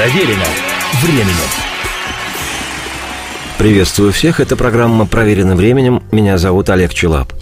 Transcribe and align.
Проверено 0.00 0.46
временем. 1.02 1.50
Приветствую 3.58 4.12
всех, 4.14 4.40
это 4.40 4.56
программа 4.56 5.04
«Проверено 5.06 5.54
временем». 5.54 6.02
Меня 6.10 6.38
зовут 6.38 6.70
Олег 6.70 6.94
Челап. 6.94 7.34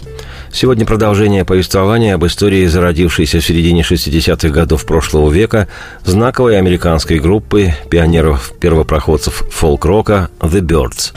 Сегодня 0.51 0.85
продолжение 0.85 1.45
повествования 1.45 2.15
об 2.15 2.25
истории, 2.25 2.65
зародившейся 2.65 3.39
в 3.39 3.45
середине 3.45 3.83
60-х 3.83 4.49
годов 4.49 4.85
прошлого 4.85 5.31
века, 5.31 5.69
знаковой 6.03 6.59
американской 6.59 7.19
группы 7.19 7.73
пионеров-первопроходцев 7.89 9.45
фолк-рока 9.49 10.29
«The 10.41 10.59
Birds». 10.59 11.13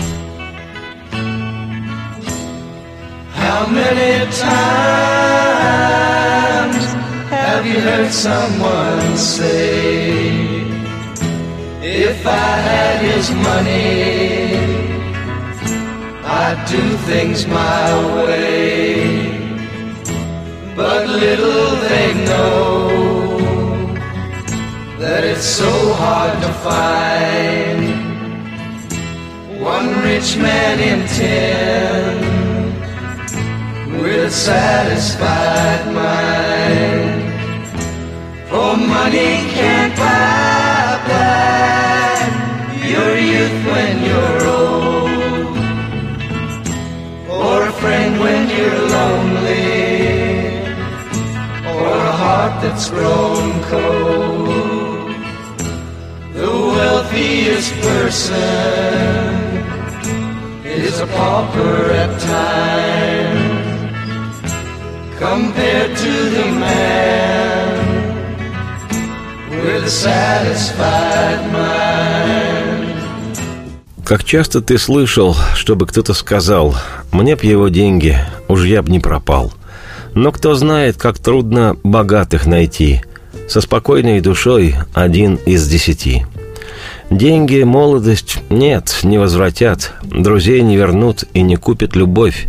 How 3.37 3.67
many 3.67 4.31
times 4.31 4.47
have 7.33 7.67
you 7.67 7.81
heard 7.81 8.13
someone 8.13 9.17
say 9.17 10.32
If 12.05 12.27
I 12.27 12.53
had 12.69 12.97
his 13.01 13.31
money, 13.31 14.57
I'd 16.25 16.59
do 16.69 16.83
things 17.09 17.47
my 17.47 17.85
way. 18.25 19.31
But 20.75 21.07
little 21.07 21.77
they 21.87 22.09
know 22.25 22.89
that 24.99 25.23
it's 25.23 25.45
so 25.45 25.73
hard 25.95 26.35
to 26.43 26.51
find 26.67 27.81
one 29.63 29.89
rich 30.03 30.37
man 30.39 30.77
in 30.91 31.07
ten 31.21 32.14
with 34.03 34.25
a 34.27 34.31
satisfied 34.33 35.84
mind. 36.03 37.23
For 38.48 38.77
money 38.77 39.33
can't 39.55 39.95
buy 39.97 40.42
when 43.73 43.95
you're 44.09 44.41
old, 44.61 45.56
or 47.41 47.56
a 47.73 47.73
friend 47.81 48.12
when 48.25 48.42
you're 48.56 48.83
lonely, 48.98 49.83
or 51.75 51.91
a 52.12 52.15
heart 52.23 52.55
that's 52.62 52.87
grown 52.91 53.48
cold. 53.73 55.11
The 56.39 56.50
wealthiest 56.77 57.73
person 57.89 59.33
is 60.65 60.95
a 61.00 61.06
pauper 61.06 61.77
at 62.03 62.12
times 62.34 63.62
compared 65.19 65.93
to 66.05 66.15
the 66.37 66.47
man 66.67 67.73
with 69.65 69.84
a 69.84 69.91
satisfied 69.91 71.43
mind. 71.53 72.61
Как 74.12 74.24
часто 74.24 74.60
ты 74.60 74.77
слышал, 74.77 75.34
чтобы 75.55 75.86
кто-то 75.86 76.12
сказал, 76.12 76.77
мне 77.12 77.34
б 77.34 77.46
его 77.46 77.68
деньги, 77.68 78.19
уж 78.46 78.64
я 78.64 78.82
б 78.82 78.91
не 78.91 79.00
пропал. 79.00 79.54
Но 80.12 80.32
кто 80.32 80.54
знает, 80.54 80.98
как 80.98 81.19
трудно 81.19 81.78
богатых 81.82 82.44
найти. 82.44 83.00
Со 83.48 83.62
спокойной 83.62 84.20
душой 84.20 84.74
один 84.92 85.36
из 85.46 85.66
десяти. 85.66 86.27
Деньги, 87.08 87.62
молодость 87.62 88.41
нет, 88.50 88.98
не 89.02 89.16
возвратят, 89.16 89.94
друзей 90.02 90.60
не 90.60 90.76
вернут 90.76 91.24
и 91.32 91.41
не 91.41 91.56
купят 91.56 91.97
любовь. 91.97 92.48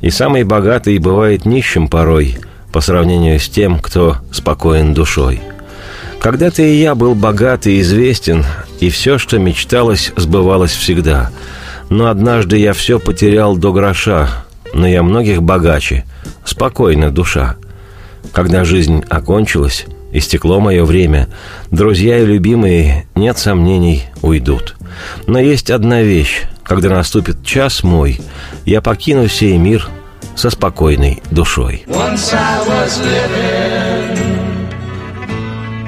И 0.00 0.10
самый 0.10 0.42
богатый 0.42 0.98
бывает 0.98 1.44
нищим 1.44 1.86
порой, 1.86 2.38
по 2.72 2.80
сравнению 2.80 3.38
с 3.38 3.48
тем, 3.48 3.78
кто 3.78 4.16
спокоен 4.32 4.94
душой. 4.94 5.40
Когда-то 6.24 6.62
и 6.62 6.76
я 6.76 6.94
был 6.94 7.14
богат 7.14 7.66
и 7.66 7.82
известен, 7.82 8.46
и 8.80 8.88
все, 8.88 9.18
что 9.18 9.38
мечталось, 9.38 10.10
сбывалось 10.16 10.72
всегда. 10.72 11.30
Но 11.90 12.06
однажды 12.06 12.56
я 12.56 12.72
все 12.72 12.98
потерял 12.98 13.58
до 13.58 13.74
гроша, 13.74 14.30
но 14.72 14.86
я 14.86 15.02
многих 15.02 15.42
богаче, 15.42 16.06
спокойна 16.42 17.10
душа. 17.10 17.56
Когда 18.32 18.64
жизнь 18.64 19.04
окончилась, 19.10 19.84
истекло 20.12 20.60
мое 20.60 20.86
время, 20.86 21.28
друзья 21.70 22.18
и 22.18 22.24
любимые, 22.24 23.06
нет 23.14 23.36
сомнений, 23.36 24.04
уйдут. 24.22 24.76
Но 25.26 25.38
есть 25.38 25.70
одна 25.70 26.00
вещь, 26.00 26.44
когда 26.62 26.88
наступит 26.88 27.44
час 27.44 27.82
мой, 27.82 28.18
я 28.64 28.80
покину 28.80 29.28
сей 29.28 29.58
мир 29.58 29.88
со 30.36 30.48
спокойной 30.48 31.22
душой. 31.30 31.84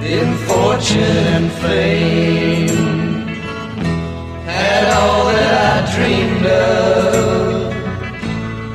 In 0.06 0.34
fortune 0.34 1.26
and 1.36 1.50
fame. 1.52 3.26
Had 4.46 4.84
all 4.98 5.26
that 5.26 5.52
I 5.74 5.94
dreamed 5.96 6.46
of 6.46 7.74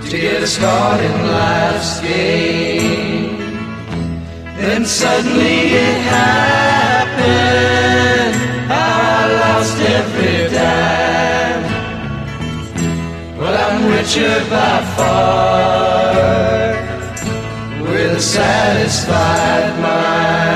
to 0.10 0.16
get 0.20 0.44
a 0.44 0.48
start 0.48 1.00
in 1.00 1.28
life's 1.28 2.02
game. 2.02 3.38
Then 4.58 4.86
suddenly 4.86 5.60
it 5.88 6.02
happened. 6.20 7.22
I 8.70 9.28
lost 9.42 9.78
every 9.80 10.50
dime. 10.54 11.66
But 13.40 13.54
I'm 13.60 13.78
richer 13.90 14.38
by 14.50 14.82
far 14.96 16.12
with 17.82 18.18
a 18.18 18.22
satisfied 18.22 19.80
mind. 19.80 20.51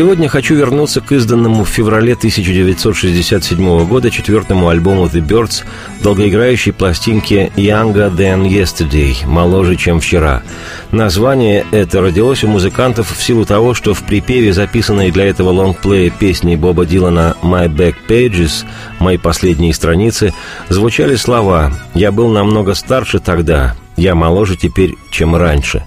Сегодня 0.00 0.30
хочу 0.30 0.54
вернуться 0.54 1.02
к 1.02 1.12
изданному 1.12 1.62
в 1.62 1.68
феврале 1.68 2.14
1967 2.14 3.84
года 3.86 4.10
четвертому 4.10 4.70
альбому 4.70 5.04
The 5.04 5.20
Birds, 5.20 5.62
долгоиграющей 6.02 6.72
пластинке 6.72 7.52
«Younger 7.54 8.10
Than 8.10 8.48
Yesterday»– 8.48 9.14
«Моложе, 9.26 9.76
чем 9.76 10.00
вчера». 10.00 10.42
Название 10.90 11.66
это 11.70 12.00
родилось 12.00 12.42
у 12.44 12.48
музыкантов 12.48 13.14
в 13.14 13.22
силу 13.22 13.44
того, 13.44 13.74
что 13.74 13.92
в 13.92 14.02
припеве, 14.02 14.54
записанной 14.54 15.10
для 15.10 15.26
этого 15.26 15.50
лонгплея 15.50 16.08
песни 16.08 16.56
Боба 16.56 16.86
Дилана 16.86 17.36
«My 17.42 17.68
Back 17.68 17.96
Pages»– 18.08 18.64
«Мои 19.00 19.18
последние 19.18 19.74
страницы», 19.74 20.32
звучали 20.70 21.16
слова 21.16 21.74
«Я 21.92 22.10
был 22.10 22.30
намного 22.30 22.72
старше 22.72 23.18
тогда, 23.18 23.76
я 23.98 24.14
моложе 24.14 24.56
теперь, 24.56 24.94
чем 25.10 25.36
раньше». 25.36 25.84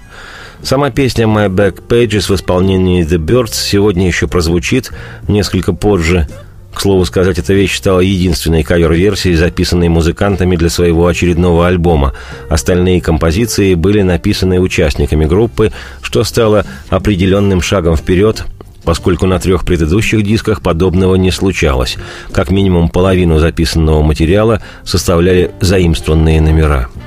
Сама 0.63 0.91
песня 0.91 1.25
«My 1.25 1.49
Back 1.49 1.85
Pages» 1.89 2.31
в 2.31 2.35
исполнении 2.35 3.05
The 3.05 3.17
Birds 3.17 3.53
сегодня 3.53 4.07
еще 4.07 4.29
прозвучит 4.29 4.93
несколько 5.27 5.73
позже. 5.73 6.29
К 6.73 6.79
слову 6.79 7.03
сказать, 7.03 7.37
эта 7.37 7.53
вещь 7.53 7.75
стала 7.75 7.99
единственной 7.99 8.63
кавер-версией, 8.63 9.35
записанной 9.35 9.89
музыкантами 9.89 10.55
для 10.55 10.69
своего 10.69 11.05
очередного 11.05 11.67
альбома. 11.67 12.13
Остальные 12.49 13.01
композиции 13.01 13.73
были 13.73 14.03
написаны 14.03 14.61
участниками 14.61 15.25
группы, 15.25 15.73
что 16.01 16.23
стало 16.23 16.65
определенным 16.89 17.61
шагом 17.61 17.97
вперед 17.97 18.45
поскольку 18.85 19.25
на 19.27 19.39
трех 19.39 19.63
предыдущих 19.63 20.23
дисках 20.23 20.61
подобного 20.61 21.15
не 21.15 21.31
случалось. 21.31 21.95
Как 22.33 22.51
минимум 22.51 22.89
половину 22.89 23.39
записанного 23.39 24.01
материала 24.01 24.61
составляли 24.83 25.51
заимствованные 25.61 26.41
номера– 26.41 26.89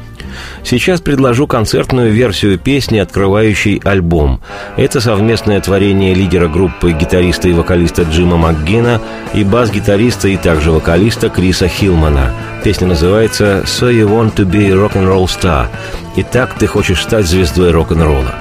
Сейчас 0.68 1.00
предложу 1.00 1.46
концертную 1.46 2.10
версию 2.10 2.58
песни, 2.58 2.98
открывающей 2.98 3.80
альбом. 3.84 4.40
Это 4.76 5.00
совместное 5.00 5.60
творение 5.60 6.12
лидера 6.12 6.48
группы 6.48 6.90
гитариста 6.90 7.48
и 7.48 7.52
вокалиста 7.52 8.02
Джима 8.02 8.36
МакГина 8.36 9.00
и 9.32 9.44
бас-гитариста 9.44 10.26
и 10.26 10.36
также 10.36 10.72
вокалиста 10.72 11.28
Криса 11.28 11.68
Хилмана. 11.68 12.32
Песня 12.64 12.88
называется 12.88 13.62
«So 13.64 13.92
you 13.92 14.08
want 14.08 14.34
to 14.34 14.44
be 14.44 14.72
rock-and-roll 14.72 15.26
star» 15.26 15.68
«Итак, 16.16 16.56
ты 16.58 16.66
хочешь 16.66 17.00
стать 17.00 17.26
звездой 17.26 17.70
рок-н-ролла». 17.70 18.34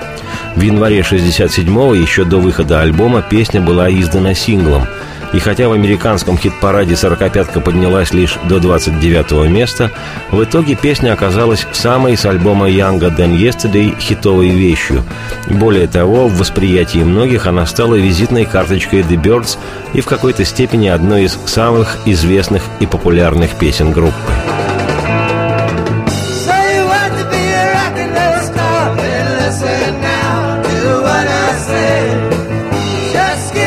В 0.55 0.61
январе 0.61 1.01
67-го, 1.01 1.93
еще 1.93 2.23
до 2.23 2.37
выхода 2.37 2.81
альбома, 2.81 3.21
песня 3.21 3.61
была 3.61 3.87
издана 3.91 4.33
синглом– 4.33 4.87
и 5.33 5.39
хотя 5.39 5.67
в 5.67 5.73
американском 5.73 6.37
хит-параде 6.37 6.95
«Сорокопятка» 6.95 7.59
поднялась 7.59 8.13
лишь 8.13 8.37
до 8.47 8.59
29 8.59 9.49
места, 9.49 9.91
в 10.31 10.43
итоге 10.43 10.75
песня 10.75 11.13
оказалась 11.13 11.67
самой 11.71 12.17
с 12.17 12.25
альбома 12.25 12.69
«Younger 12.69 13.15
Than 13.15 13.37
Yesterday» 13.37 13.99
хитовой 13.99 14.49
вещью. 14.49 15.03
Более 15.49 15.87
того, 15.87 16.27
в 16.27 16.37
восприятии 16.37 16.99
многих 16.99 17.47
она 17.47 17.65
стала 17.65 17.95
визитной 17.95 18.45
карточкой 18.45 19.01
The 19.01 19.21
Birds 19.21 19.57
и 19.93 20.01
в 20.01 20.05
какой-то 20.05 20.45
степени 20.45 20.87
одной 20.87 21.23
из 21.23 21.37
самых 21.45 21.97
известных 22.05 22.63
и 22.79 22.85
популярных 22.85 23.51
песен 23.55 23.91
группы. 23.91 24.13
And 33.57 33.64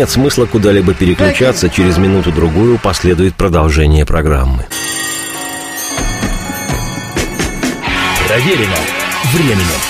Нет 0.00 0.08
смысла 0.08 0.46
куда-либо 0.46 0.94
переключаться, 0.94 1.68
через 1.68 1.98
минуту-другую 1.98 2.78
последует 2.78 3.34
продолжение 3.34 4.06
программы. 4.06 4.64
Проверено 8.26 8.76
временем. 9.34 9.80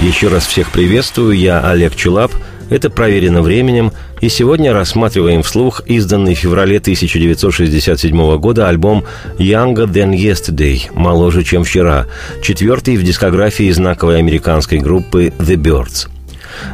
Еще 0.00 0.26
раз 0.26 0.48
всех 0.48 0.72
приветствую, 0.72 1.38
я 1.38 1.60
Олег 1.60 1.94
Чулап. 1.94 2.32
Это 2.70 2.90
«Проверено 2.90 3.40
временем», 3.40 3.92
и 4.20 4.28
сегодня 4.28 4.72
рассматриваем 4.72 5.44
вслух 5.44 5.82
изданный 5.86 6.34
в 6.34 6.38
феврале 6.38 6.78
1967 6.78 8.36
года 8.38 8.68
альбом 8.68 9.04
«Younger 9.38 9.86
Than 9.86 10.10
Yesterday»– 10.10 10.90
«Моложе, 10.92 11.44
чем 11.44 11.62
вчера», 11.62 12.06
четвертый 12.42 12.96
в 12.96 13.04
дискографии 13.04 13.70
знаковой 13.70 14.18
американской 14.18 14.80
группы 14.80 15.32
«The 15.38 15.54
Birds». 15.54 16.08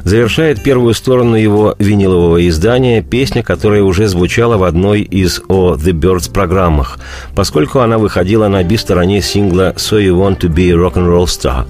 Завершает 0.05 0.63
первую 0.63 0.95
сторону 0.95 1.35
его 1.37 1.75
винилового 1.79 2.47
издания 2.49 3.03
песня, 3.03 3.43
которая 3.43 3.83
уже 3.83 4.09
звучала 4.09 4.57
в 4.57 4.65
одной 4.65 5.03
из 5.03 5.41
о 5.49 5.75
The 5.75 5.93
Birds 5.93 6.31
программах, 6.33 6.99
поскольку 7.35 7.81
она 7.81 7.99
выходила 7.99 8.49
на 8.49 8.63
би-стороне 8.63 9.23
сингла 9.23 9.75
«So 9.77 10.01
You 10.01 10.17
Want 10.17 10.41
To 10.41 10.49
Be 10.49 10.71
a 10.71 10.75
Rock'n'Roll 10.75 11.27
Star». 11.27 11.67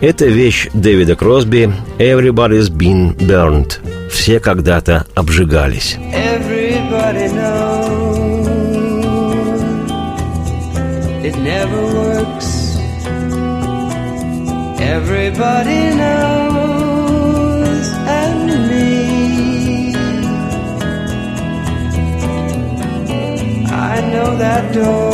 Это 0.00 0.26
вещь 0.26 0.68
Дэвида 0.72 1.14
Кросби 1.14 1.72
«Everybody's 1.98 2.70
Been 2.70 3.16
Burned». 3.18 3.78
Все 4.10 4.40
когда-то 4.40 5.06
обжигались. 5.14 5.96
Everybody 14.80 15.94
knows 15.94 16.39
that 24.40 24.72
door 24.72 25.10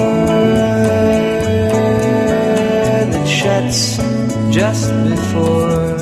that 3.10 3.26
shuts 3.26 3.96
just 4.54 4.92
before 5.10 5.96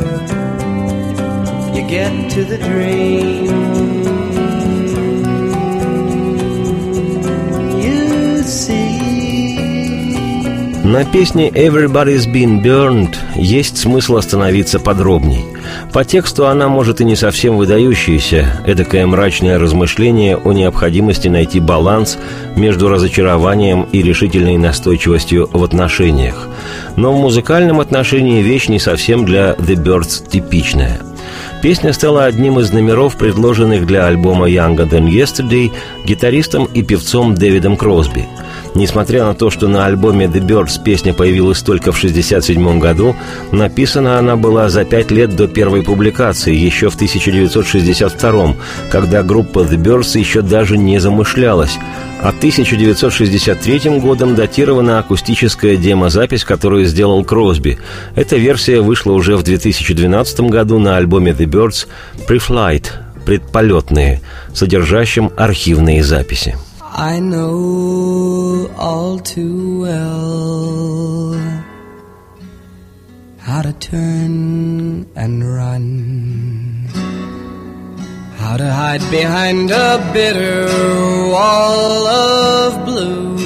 you 1.74 1.88
get 1.88 2.30
to 2.30 2.44
the 2.44 2.58
dream. 2.58 3.43
На 10.94 11.04
песне 11.04 11.48
«Everybody's 11.48 12.32
Been 12.32 12.62
Burned» 12.62 13.16
есть 13.34 13.78
смысл 13.78 14.14
остановиться 14.14 14.78
подробней. 14.78 15.44
По 15.92 16.04
тексту 16.04 16.46
она, 16.46 16.68
может, 16.68 17.00
и 17.00 17.04
не 17.04 17.16
совсем 17.16 17.56
выдающаяся, 17.56 18.62
эдакое 18.64 19.04
мрачное 19.04 19.58
размышление 19.58 20.36
о 20.36 20.52
необходимости 20.52 21.26
найти 21.26 21.58
баланс 21.58 22.16
между 22.54 22.88
разочарованием 22.88 23.88
и 23.90 24.02
решительной 24.02 24.56
настойчивостью 24.56 25.50
в 25.52 25.64
отношениях. 25.64 26.46
Но 26.94 27.12
в 27.12 27.20
музыкальном 27.20 27.80
отношении 27.80 28.40
вещь 28.40 28.68
не 28.68 28.78
совсем 28.78 29.24
для 29.24 29.54
The 29.54 29.74
Birds 29.74 30.30
типичная– 30.30 31.00
Песня 31.64 31.94
стала 31.94 32.26
одним 32.26 32.60
из 32.60 32.72
номеров, 32.72 33.16
предложенных 33.16 33.86
для 33.86 34.06
альбома 34.06 34.50
«Younger 34.50 34.86
Than 34.86 35.08
Yesterday» 35.08 35.72
гитаристом 36.04 36.66
и 36.66 36.82
певцом 36.82 37.34
Дэвидом 37.34 37.78
Кросби. 37.78 38.26
Несмотря 38.74 39.24
на 39.24 39.32
то, 39.34 39.48
что 39.48 39.66
на 39.66 39.86
альбоме 39.86 40.26
«The 40.26 40.46
Birds» 40.46 40.78
песня 40.84 41.14
появилась 41.14 41.62
только 41.62 41.90
в 41.90 41.96
1967 41.96 42.78
году, 42.78 43.16
написана 43.50 44.18
она 44.18 44.36
была 44.36 44.68
за 44.68 44.84
пять 44.84 45.10
лет 45.10 45.36
до 45.36 45.48
первой 45.48 45.82
публикации, 45.82 46.54
еще 46.54 46.90
в 46.90 46.96
1962, 46.96 48.56
когда 48.90 49.22
группа 49.22 49.60
«The 49.60 49.78
Birds» 49.78 50.18
еще 50.18 50.42
даже 50.42 50.76
не 50.76 50.98
замышлялась, 50.98 51.78
а 52.24 52.28
1963 52.28 54.00
годом 54.00 54.34
датирована 54.34 54.98
акустическая 54.98 55.76
демозапись, 55.76 56.42
которую 56.42 56.86
сделал 56.86 57.22
Кросби. 57.22 57.78
Эта 58.16 58.36
версия 58.36 58.80
вышла 58.80 59.12
уже 59.12 59.36
в 59.36 59.42
2012 59.42 60.40
году 60.40 60.78
на 60.78 60.96
альбоме 60.96 61.32
The 61.32 61.44
Birds 61.44 61.86
«Pre-Flight» 62.26 62.92
предполетные, 63.26 64.22
содержащим 64.54 65.32
архивные 65.36 66.02
записи. 66.02 66.56
I 66.96 67.18
know 67.18 68.70
all 68.78 69.18
too 69.18 69.80
well 69.82 71.36
how 73.46 73.60
to 73.60 73.72
turn 73.78 75.04
and 75.14 75.44
run, 75.44 76.63
how 78.44 78.56
to 78.58 78.70
hide 78.70 79.00
behind 79.10 79.70
a 79.70 79.98
bitter 80.12 80.66
wall 81.32 82.06
of 82.06 82.84
blue. 82.84 83.38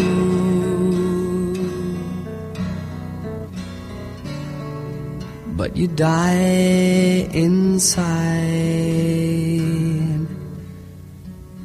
But 5.57 5.77
you 5.77 5.87
die 5.87 7.31
inside 7.33 8.09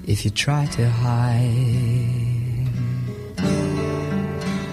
if 0.06 0.24
you 0.26 0.32
try 0.32 0.68
to 0.78 0.88
hide. 0.88 2.68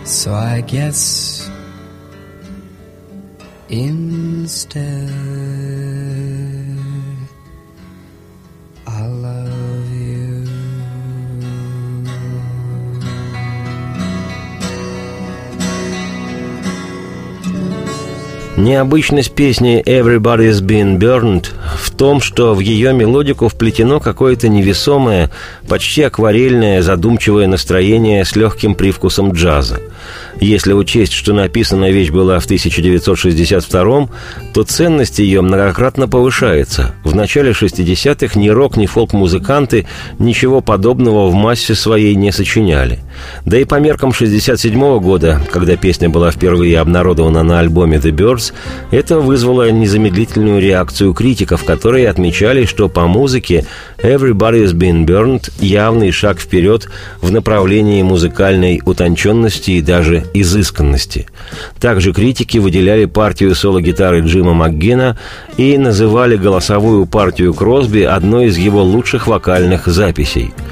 So 0.05 0.35
I 0.35 0.61
guess 0.61 1.49
instead 3.71 5.11
Необычность 18.61 19.31
песни 19.31 19.83
«Everybody's 19.87 20.61
Been 20.61 20.99
Burned» 20.99 21.47
в 21.79 21.91
том, 21.93 22.21
что 22.21 22.55
в 22.55 22.61
ее 22.61 22.93
мелодику 22.93 23.49
вплетено 23.49 24.01
какое-то 24.01 24.51
невесомое, 24.51 25.31
почти 25.67 26.03
акварельное, 26.03 26.83
задумчивое 26.83 27.47
настроение 27.47 28.23
с 28.23 28.37
легким 28.37 28.75
привкусом 28.75 29.33
джаза. 29.33 29.81
Если 30.41 30.73
учесть, 30.73 31.13
что 31.13 31.35
написанная 31.35 31.91
вещь 31.91 32.11
была 32.11 32.41
в 32.41 32.47
1962 32.47 34.09
то 34.53 34.63
ценность 34.65 35.19
ее 35.19 35.43
многократно 35.43 36.09
повышается. 36.09 36.95
В 37.05 37.15
начале 37.15 37.53
60-х 37.53 38.39
ни 38.39 38.49
рок, 38.49 38.77
ни 38.77 38.87
фолк-музыканты 38.87 39.87
ничего 40.19 40.61
подобного 40.61 41.29
в 41.29 41.35
массе 41.35 41.75
своей 41.75 42.15
не 42.15 42.33
сочиняли. 42.33 43.01
Да 43.45 43.59
и 43.59 43.65
по 43.65 43.77
меркам 43.77 44.13
67 44.13 44.99
года, 44.99 45.41
когда 45.51 45.77
песня 45.77 46.09
была 46.09 46.31
впервые 46.31 46.79
обнародована 46.79 47.43
на 47.43 47.61
альбоме 47.61 47.99
The 47.99 48.11
Birds, 48.11 48.53
это 48.91 49.21
вызвало 49.21 49.71
незамедлительную 49.71 50.61
реакцию 50.61 51.13
критиков, 51.15 51.65
которые 51.65 52.09
отмечали, 52.09 52.65
что 52.65 52.89
по 52.89 53.07
музыке 53.07 53.67
Everybody's 53.99 54.73
Been 54.73 55.05
Burned 55.05 55.53
явный 55.61 56.11
шаг 56.11 56.41
вперед 56.41 56.89
в 57.21 57.31
направлении 57.31 58.03
музыкальной 58.03 58.81
утонченности 58.85 59.73
и 59.73 59.83
даже 59.83 60.25
изысканности. 60.35 61.27
Также 61.81 62.13
критики 62.13 62.59
выделяли 62.59 63.05
партию 63.07 63.55
соло-гитары 63.55 64.21
Джима 64.21 64.55
МакГина 64.55 65.19
и 65.57 65.77
называли 65.79 66.37
голосовую 66.37 67.07
партию 67.07 67.55
Кросби 67.55 68.03
одной 68.03 68.47
из 68.47 68.57
его 68.57 68.83
лучших 68.83 69.27
вокальных 69.27 69.87
записей– 69.87 70.53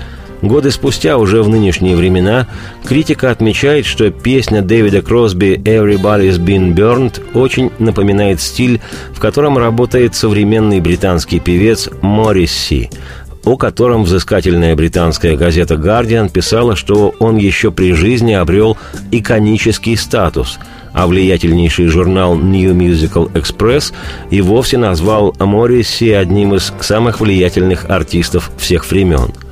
Годы 0.43 0.71
спустя, 0.71 1.19
уже 1.19 1.43
в 1.43 1.49
нынешние 1.49 1.97
времена, 1.97 2.47
критика 2.85 3.31
отмечает, 3.31 3.87
что 3.87 4.11
песня 4.11 4.63
Дэвида 4.63 5.03
Кросби 5.03 5.61
«Everybody's 5.65 6.39
Been 6.39 6.75
Burned» 6.75 7.21
очень 7.35 7.73
напоминает 7.81 8.41
стиль, 8.41 8.81
в 9.13 9.19
котором 9.19 9.59
работает 9.59 10.15
современный 10.15 10.81
британский 10.81 11.41
певец 11.41 11.89
Морриси, 12.03 12.91
о 13.49 13.57
котором 13.57 14.05
взыскательная 14.05 14.77
британская 14.77 15.35
газета 15.35 15.79
«Гардиан» 15.79 16.29
писала, 16.29 16.77
что 16.77 17.15
он 17.19 17.39
еще 17.39 17.71
при 17.71 17.95
жизни 17.95 18.35
обрел 18.35 18.77
иконический 19.11 19.97
статус, 19.97 20.59
а 20.93 21.07
влиятельнейший 21.07 21.87
журнал 21.87 22.37
New 22.37 22.75
Musical 22.75 23.33
Express 23.33 23.95
и 24.29 24.43
вовсе 24.43 24.77
назвал 24.77 25.35
Морриси 25.39 26.11
одним 26.11 26.57
из 26.57 26.75
самых 26.81 27.21
влиятельных 27.21 27.89
артистов 27.89 28.51
всех 28.59 28.91
времен– 28.91 29.33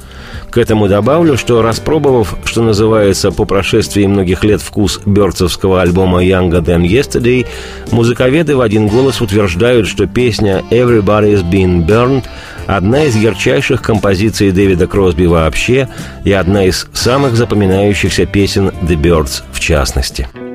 к 0.56 0.58
этому 0.58 0.88
добавлю, 0.88 1.36
что 1.36 1.60
распробовав, 1.60 2.34
что 2.46 2.62
называется, 2.62 3.30
по 3.30 3.44
прошествии 3.44 4.06
многих 4.06 4.42
лет 4.42 4.62
вкус 4.62 5.02
бёрдсовского 5.04 5.82
альбома 5.82 6.24
«Younger 6.24 6.64
Than 6.64 6.82
Yesterday», 6.82 7.46
музыковеды 7.90 8.56
в 8.56 8.62
один 8.62 8.88
голос 8.88 9.20
утверждают, 9.20 9.86
что 9.86 10.06
песня 10.06 10.64
«Everybody's 10.70 11.42
Been 11.44 11.86
Burned» 11.86 12.24
одна 12.66 13.04
из 13.04 13.16
ярчайших 13.16 13.82
композиций 13.82 14.50
Дэвида 14.50 14.86
Кросби 14.86 15.26
вообще 15.26 15.88
и 16.24 16.32
одна 16.32 16.64
из 16.64 16.88
самых 16.92 17.36
запоминающихся 17.36 18.26
песен 18.26 18.68
The 18.82 19.00
Birds 19.00 19.42
в 19.52 19.60
частности– 19.60 20.28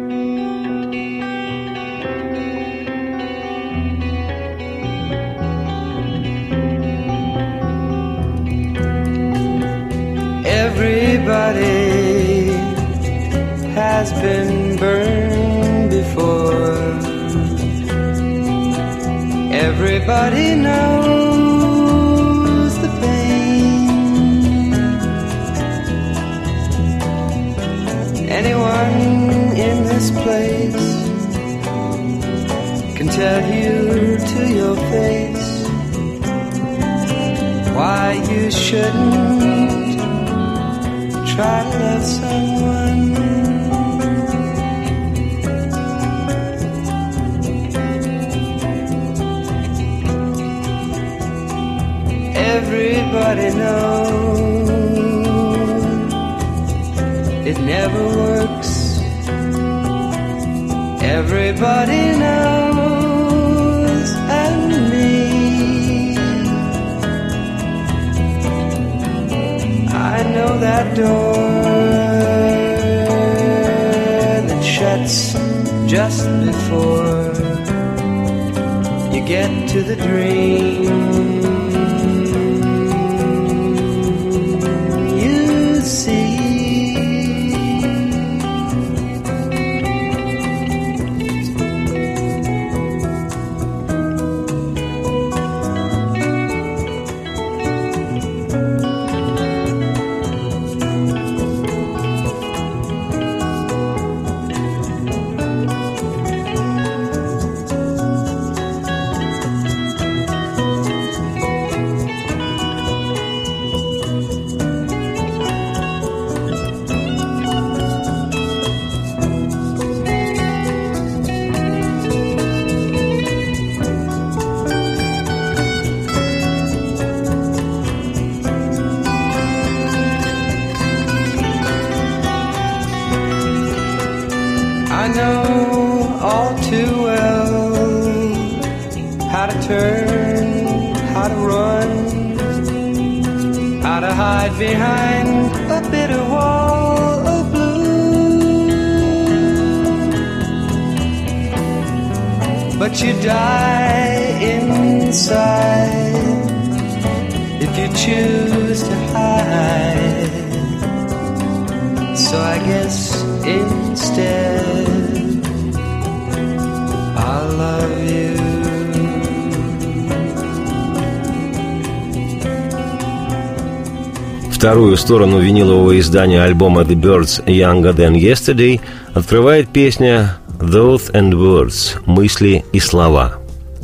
Вторую 174.62 174.96
сторону 174.96 175.40
винилового 175.40 176.00
издания 176.00 176.44
альбома 176.44 176.84
The 176.84 176.94
Birds 176.94 177.44
Younger 177.48 177.96
Than 177.96 178.14
Yesterday 178.14 178.80
открывает 179.12 179.70
песня 179.70 180.38
Thoughts 180.60 181.12
and 181.14 181.32
Words– 181.32 182.00
«Мысли 182.06 182.64
и 182.72 182.80
слова». 182.80 183.40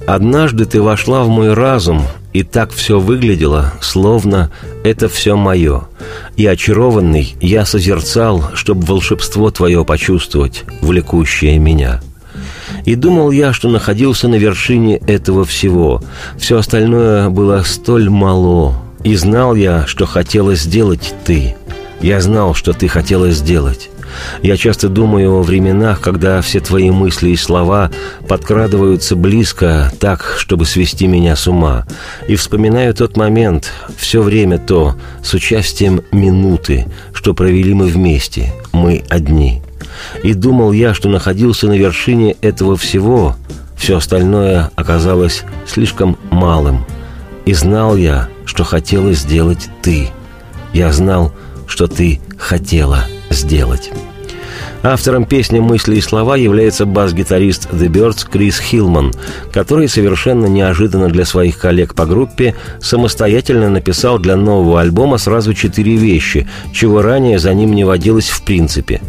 «Однажды 0.05 0.65
ты 0.65 0.79
вошла 0.79 1.23
в 1.23 1.29
мой 1.29 1.55
разум, 1.55 2.03
и 2.31 2.43
так 2.43 2.71
все 2.71 2.99
выглядело, 2.99 3.73
словно 3.81 4.51
это 4.83 5.09
все 5.09 5.35
мое. 5.35 5.87
И 6.35 6.45
очарованный 6.45 7.35
я 7.41 7.65
созерцал, 7.65 8.51
чтобы 8.53 8.85
волшебство 8.85 9.49
твое 9.49 9.83
почувствовать, 9.83 10.63
влекущее 10.81 11.57
меня. 11.57 12.01
И 12.85 12.93
думал 12.93 13.31
я, 13.31 13.51
что 13.51 13.67
находился 13.69 14.27
на 14.27 14.35
вершине 14.35 14.97
этого 14.97 15.43
всего. 15.43 16.03
Все 16.37 16.59
остальное 16.59 17.29
было 17.29 17.63
столь 17.63 18.11
мало. 18.11 18.86
И 19.07 19.15
знал 19.15 19.55
я, 19.55 19.87
что 19.87 20.05
хотела 20.05 20.53
сделать 20.55 21.13
ты. 21.23 21.55
Я 22.01 22.19
знал, 22.19 22.53
что 22.53 22.73
ты 22.73 22.89
хотела 22.89 23.31
сделать. 23.31 23.89
Я 24.43 24.57
часто 24.57 24.89
думаю 24.89 25.31
о 25.31 25.43
временах, 25.43 26.01
когда 26.01 26.41
все 26.41 26.59
твои 26.59 26.91
мысли 26.91 27.29
и 27.29 27.37
слова 27.37 27.89
подкрадываются 28.27 29.15
близко, 29.15 29.93
так, 30.01 30.35
чтобы 30.37 30.65
свести 30.65 31.07
меня 31.07 31.37
с 31.37 31.47
ума. 31.47 31.85
И 32.27 32.35
вспоминаю 32.35 32.93
тот 32.93 33.15
момент, 33.15 33.71
все 33.95 34.21
время 34.21 34.57
то, 34.57 34.97
с 35.23 35.33
участием 35.33 36.01
минуты, 36.11 36.85
что 37.13 37.33
провели 37.33 37.73
мы 37.73 37.85
вместе, 37.85 38.51
мы 38.73 39.05
одни. 39.07 39.61
И 40.21 40.33
думал 40.33 40.73
я, 40.73 40.93
что 40.93 41.07
находился 41.07 41.67
на 41.67 41.77
вершине 41.77 42.35
этого 42.41 42.75
всего, 42.75 43.37
все 43.77 43.95
остальное 43.95 44.69
оказалось 44.75 45.45
слишком 45.65 46.17
малым. 46.29 46.85
И 47.45 47.53
знал 47.53 47.95
я, 47.95 48.27
что 48.47 48.63
хотела 48.63 49.11
сделать 49.13 49.69
ты. 49.83 50.09
Я 50.73 50.91
знал, 50.91 51.33
что 51.67 51.87
ты 51.87 52.19
хотела 52.39 53.05
сделать. 53.29 53.91
Автором 54.83 55.25
песни 55.25 55.59
«Мысли 55.59 55.95
и 55.95 56.01
слова» 56.01 56.35
является 56.35 56.85
бас-гитарист 56.85 57.69
The 57.71 57.87
Birds 57.87 58.27
Крис 58.29 58.59
Хилман, 58.59 59.11
который 59.51 59.87
совершенно 59.87 60.45
неожиданно 60.45 61.09
для 61.09 61.25
своих 61.25 61.57
коллег 61.57 61.95
по 61.95 62.05
группе 62.05 62.55
самостоятельно 62.79 63.69
написал 63.69 64.19
для 64.19 64.35
нового 64.35 64.79
альбома 64.79 65.17
сразу 65.17 65.53
четыре 65.53 65.95
вещи, 65.95 66.47
чего 66.71 67.01
ранее 67.01 67.39
за 67.39 67.53
ним 67.53 67.73
не 67.73 67.83
водилось 67.83 68.29
в 68.29 68.43
принципе. 68.43 69.01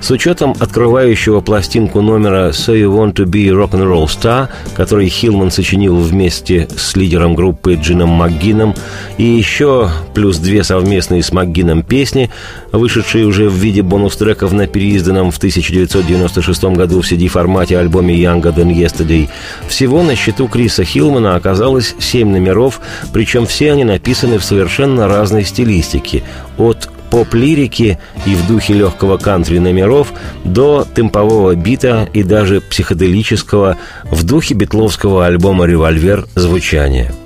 С 0.00 0.10
учетом 0.10 0.54
открывающего 0.58 1.40
пластинку 1.40 2.00
номера 2.02 2.50
«So 2.50 2.74
You 2.74 2.94
Want 2.94 3.14
to 3.14 3.24
Be 3.24 3.48
Rock'n'Roll 3.48 4.06
Star», 4.06 4.48
который 4.74 5.08
Хилман 5.08 5.50
сочинил 5.50 5.96
вместе 5.96 6.68
с 6.76 6.94
лидером 6.96 7.34
группы 7.34 7.74
Джином 7.74 8.10
МакГином, 8.10 8.74
и 9.18 9.24
еще 9.24 9.90
плюс 10.14 10.38
две 10.38 10.62
совместные 10.62 11.22
с 11.22 11.32
МакГином 11.32 11.82
песни, 11.82 12.30
вышедшие 12.72 13.26
уже 13.26 13.48
в 13.48 13.54
виде 13.54 13.82
бонус-треков 13.82 14.52
на 14.52 14.66
переизданном 14.66 15.15
выпущенном 15.16 15.30
в 15.30 15.36
1996 15.38 16.64
году 16.76 17.00
в 17.00 17.10
CD-формате 17.10 17.78
альбоме 17.78 18.14
«Younger 18.14 18.54
Than 18.54 18.72
Yesterday». 18.74 19.28
Всего 19.68 20.02
на 20.02 20.16
счету 20.16 20.48
Криса 20.48 20.84
Хилмана 20.84 21.36
оказалось 21.36 21.94
семь 21.98 22.30
номеров, 22.30 22.80
причем 23.12 23.46
все 23.46 23.72
они 23.72 23.84
написаны 23.84 24.38
в 24.38 24.44
совершенно 24.44 25.08
разной 25.08 25.44
стилистике. 25.44 26.22
От 26.58 26.88
поп-лирики 27.10 27.98
и 28.26 28.34
в 28.34 28.46
духе 28.48 28.74
легкого 28.74 29.16
кантри 29.16 29.58
номеров 29.58 30.12
до 30.44 30.86
темпового 30.94 31.54
бита 31.54 32.08
и 32.12 32.22
даже 32.24 32.60
психоделического 32.60 33.76
в 34.10 34.24
духе 34.24 34.54
битловского 34.54 35.24
альбома 35.26 35.66
«Револьвер» 35.66 36.26
звучания– 36.34 37.12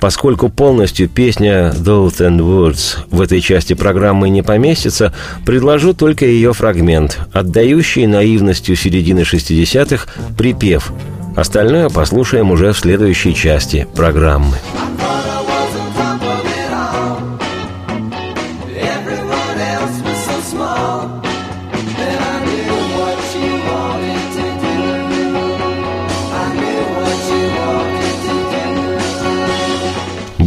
Поскольку 0.00 0.48
полностью 0.48 1.08
песня 1.08 1.72
«Thoughts 1.74 2.18
and 2.18 2.38
Words» 2.38 2.98
в 3.10 3.20
этой 3.20 3.40
части 3.40 3.74
программы 3.74 4.28
не 4.28 4.42
поместится, 4.42 5.14
предложу 5.44 5.94
только 5.94 6.24
ее 6.24 6.52
фрагмент, 6.52 7.18
отдающий 7.32 8.06
наивностью 8.06 8.76
середины 8.76 9.20
60-х 9.20 10.06
припев. 10.36 10.92
Остальное 11.36 11.88
послушаем 11.88 12.50
уже 12.50 12.72
в 12.72 12.78
следующей 12.78 13.34
части 13.34 13.86
программы. 13.94 14.56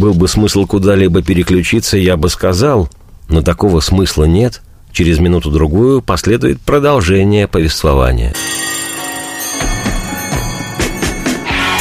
Был 0.02 0.14
бы 0.14 0.26
смысл 0.26 0.66
куда-либо 0.66 1.22
переключиться, 1.22 1.96
я 1.96 2.16
бы 2.16 2.28
сказал, 2.28 2.88
но 3.28 3.40
такого 3.40 3.78
смысла 3.78 4.24
нет. 4.24 4.60
Через 4.90 5.20
минуту-другую 5.20 6.02
последует 6.02 6.60
продолжение 6.60 7.46
повествования. 7.46 8.34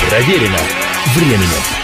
Проверено 0.07 0.59
временем. 1.15 1.80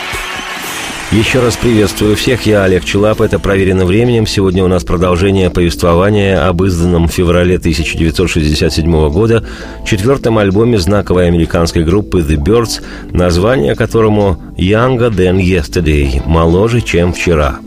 Еще 1.12 1.40
раз 1.40 1.56
приветствую 1.56 2.18
всех, 2.18 2.46
я 2.46 2.66
Олег 2.66 2.84
Челап, 2.84 3.22
это 3.22 3.40
«Проверено 3.40 3.86
временем». 3.86 4.28
Сегодня 4.28 4.62
у 4.66 4.68
нас 4.68 4.84
продолжение 4.84 5.50
повествования 5.50 6.46
об 6.46 6.62
изданном 6.64 7.08
в 7.08 7.12
феврале 7.14 7.56
1967 7.56 9.10
года 9.10 9.48
четвертом 9.86 10.38
альбоме 10.38 10.78
знаковой 10.78 11.28
американской 11.28 11.86
группы 11.86 12.20
The 12.20 12.36
Birds, 12.36 12.84
название 13.10 13.74
которому 13.76 14.38
«Younger 14.58 15.10
Than 15.10 15.38
Yesterday»– 15.38 16.22
«Моложе, 16.26 16.82
чем 16.82 17.14
вчера». 17.14 17.60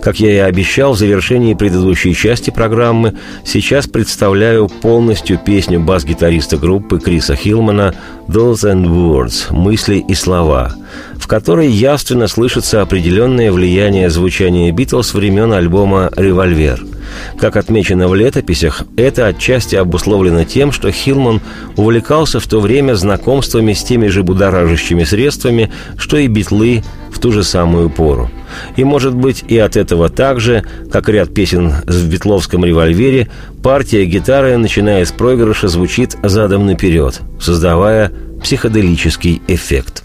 Как 0.00 0.20
я 0.20 0.32
и 0.32 0.38
обещал 0.38 0.92
в 0.92 0.98
завершении 0.98 1.54
предыдущей 1.54 2.14
части 2.14 2.50
программы, 2.50 3.14
сейчас 3.44 3.86
представляю 3.86 4.68
полностью 4.68 5.38
песню 5.38 5.80
бас-гитариста 5.80 6.56
группы 6.56 6.98
Криса 6.98 7.36
Хилмана 7.36 7.94
«Those 8.28 8.72
and 8.72 8.86
Words»– 8.86 9.46
«Мысли 9.50 10.04
и 10.06 10.14
слова», 10.14 10.74
в 11.18 11.26
которой 11.26 11.68
явственно 11.68 12.28
слышится 12.28 12.82
определенное 12.82 13.52
влияние 13.52 14.10
звучания 14.10 14.72
Битлз 14.72 15.14
времен 15.14 15.52
альбома 15.52 16.10
«Револьвер». 16.16 16.84
Как 17.38 17.56
отмечено 17.56 18.08
в 18.08 18.14
летописях, 18.14 18.84
это 18.96 19.26
отчасти 19.26 19.76
обусловлено 19.76 20.44
тем, 20.44 20.72
что 20.72 20.90
Хилман 20.90 21.40
увлекался 21.76 22.40
в 22.40 22.46
то 22.46 22.60
время 22.60 22.94
знакомствами 22.94 23.72
с 23.72 23.82
теми 23.82 24.08
же 24.08 24.22
будоражащими 24.22 25.04
средствами, 25.04 25.70
что 25.96 26.16
и 26.16 26.26
битлы 26.26 26.82
в 27.12 27.18
ту 27.18 27.32
же 27.32 27.42
самую 27.42 27.90
пору. 27.90 28.30
И, 28.76 28.84
может 28.84 29.14
быть, 29.14 29.44
и 29.46 29.58
от 29.58 29.76
этого 29.76 30.08
также, 30.08 30.64
как 30.90 31.08
ряд 31.08 31.32
песен 31.32 31.72
в 31.86 32.08
битловском 32.08 32.64
револьвере, 32.64 33.28
партия 33.62 34.04
гитары, 34.04 34.56
начиная 34.56 35.04
с 35.04 35.12
проигрыша, 35.12 35.68
звучит 35.68 36.16
задом 36.22 36.66
наперед, 36.66 37.20
создавая 37.40 38.12
психоделический 38.42 39.42
эффект. 39.48 40.04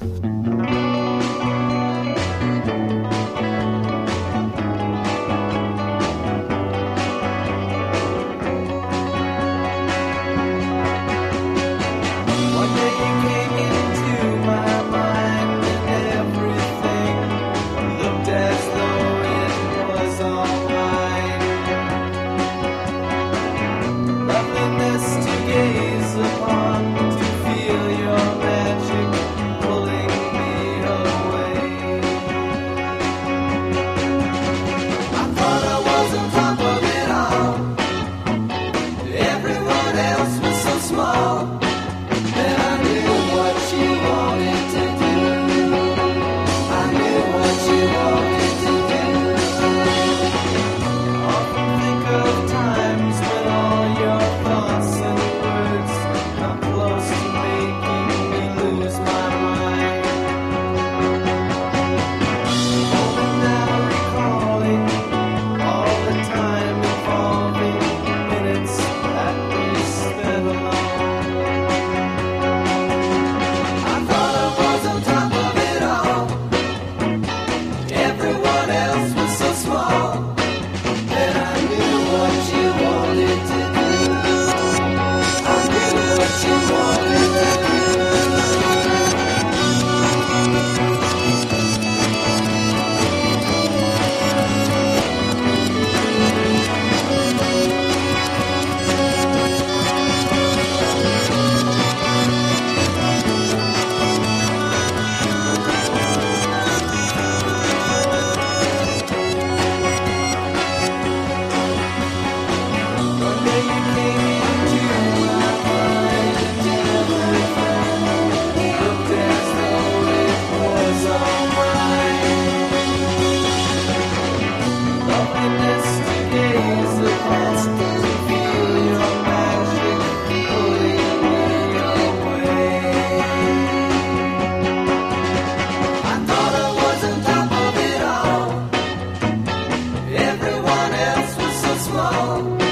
Oh. 142.08 142.65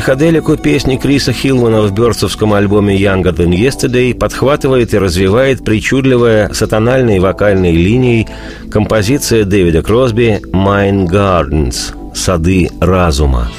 Психоделику 0.00 0.56
песни 0.56 0.96
Криса 0.96 1.34
Хилмана 1.34 1.82
в 1.82 1.92
бёрдсовском 1.92 2.54
альбоме 2.54 2.96
«Younger 2.96 3.36
Than 3.36 3.50
Yesterday» 3.50 4.14
подхватывает 4.14 4.94
и 4.94 4.98
развивает 4.98 5.62
причудливая 5.62 6.50
сатанальной 6.54 7.18
вокальной 7.18 7.72
линией 7.72 8.26
композиция 8.72 9.44
Дэвида 9.44 9.82
Кросби 9.82 10.40
«Mine 10.54 11.06
Gardens»– 11.06 11.94
«Сады 12.14 12.70
разума». 12.80 13.50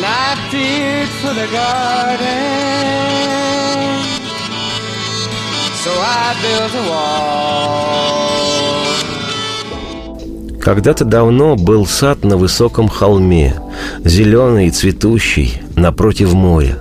I 0.00 0.36
feared 0.50 1.08
for 1.20 1.34
the 1.34 1.46
garden. 1.52 3.17
So 5.88 5.94
I 5.94 6.34
built 6.42 6.74
a 6.74 6.82
wall. 6.90 7.48
Когда-то 10.60 11.06
давно 11.06 11.56
был 11.56 11.86
сад 11.86 12.24
на 12.24 12.36
высоком 12.36 12.88
холме, 12.88 13.54
зеленый 14.04 14.66
и 14.66 14.70
цветущий, 14.70 15.62
напротив 15.76 16.34
моря. 16.34 16.80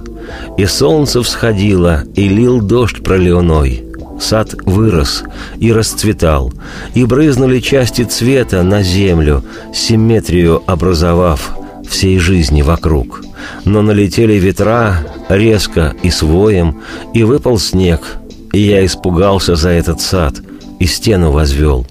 И 0.58 0.66
солнце 0.66 1.24
всходило, 1.24 2.04
и 2.16 2.28
лил 2.28 2.60
дождь 2.60 3.02
проливной. 3.02 3.86
Сад 4.20 4.56
вырос 4.66 5.24
и 5.58 5.72
расцветал, 5.72 6.52
и 6.94 7.06
брызнули 7.06 7.62
части 7.62 8.04
цвета 8.04 8.62
на 8.64 8.84
землю, 8.84 9.42
симметрию 9.74 10.62
образовав 10.66 11.56
всей 11.90 12.20
жизни 12.20 12.62
вокруг. 12.62 13.22
Но 13.64 13.82
налетели 13.82 14.34
ветра 14.34 14.98
резко 15.30 15.96
и 16.04 16.10
своем, 16.10 16.82
и 17.14 17.24
выпал 17.24 17.58
снег, 17.58 18.18
и 18.54 18.60
я 18.60 18.86
испугался 18.86 19.56
за 19.56 19.70
этот 19.70 20.02
сад, 20.02 20.36
и 20.80 20.86
стену 20.86 21.32
возвел. 21.32 21.86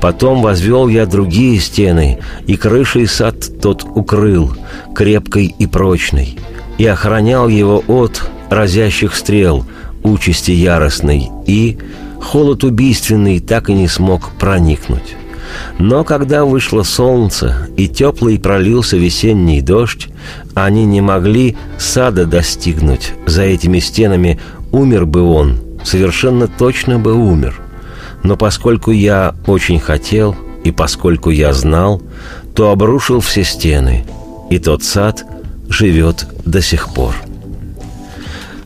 Потом 0.00 0.42
возвел 0.42 0.88
я 0.88 1.06
другие 1.06 1.58
стены, 1.60 2.18
и 2.46 2.56
крышей 2.56 3.06
сад 3.06 3.36
тот 3.60 3.84
укрыл, 3.84 4.54
крепкой 4.94 5.54
и 5.58 5.66
прочной, 5.66 6.38
и 6.78 6.86
охранял 6.86 7.48
его 7.48 7.82
от 7.88 8.22
разящих 8.50 9.14
стрел, 9.14 9.64
участи 10.02 10.52
яростной, 10.52 11.30
и 11.46 11.78
холод 12.20 12.64
убийственный 12.64 13.40
так 13.40 13.68
и 13.68 13.74
не 13.74 13.88
смог 13.88 14.30
проникнуть. 14.38 15.16
Но 15.78 16.04
когда 16.04 16.44
вышло 16.44 16.82
солнце 16.82 17.68
и 17.76 17.88
теплый 17.88 18.38
пролился 18.38 18.96
весенний 18.96 19.60
дождь, 19.60 20.08
они 20.54 20.84
не 20.84 21.00
могли 21.00 21.56
сада 21.78 22.26
достигнуть. 22.26 23.12
За 23.26 23.42
этими 23.42 23.78
стенами 23.78 24.40
умер 24.72 25.06
бы 25.06 25.22
он, 25.22 25.58
совершенно 25.84 26.48
точно 26.48 26.98
бы 26.98 27.14
умер. 27.14 27.60
Но 28.24 28.36
поскольку 28.36 28.90
я 28.90 29.34
очень 29.46 29.78
хотел 29.78 30.34
и 30.64 30.72
поскольку 30.72 31.30
я 31.30 31.52
знал, 31.52 32.02
то 32.54 32.70
обрушил 32.70 33.20
все 33.20 33.44
стены, 33.44 34.04
и 34.50 34.58
тот 34.58 34.82
сад 34.82 35.24
живет 35.68 36.26
до 36.44 36.62
сих 36.62 36.92
пор. 36.94 37.14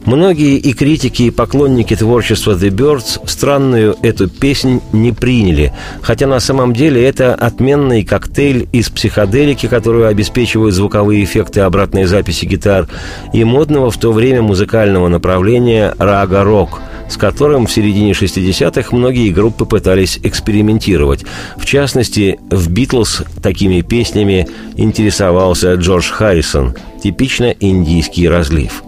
Многие 0.04 0.56
и 0.56 0.72
критики, 0.72 1.24
и 1.24 1.30
поклонники 1.30 1.94
творчества 1.94 2.52
The 2.52 2.70
Birds 2.70 3.20
странную 3.28 3.94
эту 4.00 4.28
песнь 4.28 4.80
не 4.92 5.12
приняли, 5.12 5.74
хотя 6.00 6.26
на 6.26 6.40
самом 6.40 6.72
деле 6.72 7.04
это 7.04 7.34
отменный 7.34 8.04
коктейль 8.04 8.68
из 8.72 8.88
психоделики, 8.88 9.66
которую 9.66 10.06
обеспечивают 10.06 10.74
звуковые 10.74 11.24
эффекты 11.24 11.60
обратной 11.60 12.06
записи 12.06 12.46
гитар, 12.46 12.88
и 13.34 13.44
модного 13.44 13.90
в 13.90 13.98
то 13.98 14.12
время 14.12 14.40
музыкального 14.40 15.08
направления 15.08 15.94
рага-рок– 15.98 16.80
с 17.08 17.16
которым 17.16 17.66
в 17.66 17.72
середине 17.72 18.12
60-х 18.12 18.96
многие 18.96 19.30
группы 19.30 19.64
пытались 19.64 20.18
экспериментировать. 20.22 21.24
В 21.56 21.64
частности, 21.64 22.38
в 22.50 22.70
«Битлз» 22.70 23.22
такими 23.42 23.80
песнями 23.80 24.48
интересовался 24.76 25.74
Джордж 25.74 26.10
Харрисон, 26.10 26.74
типично 27.02 27.54
индийский 27.58 28.28
разлив 28.28 28.82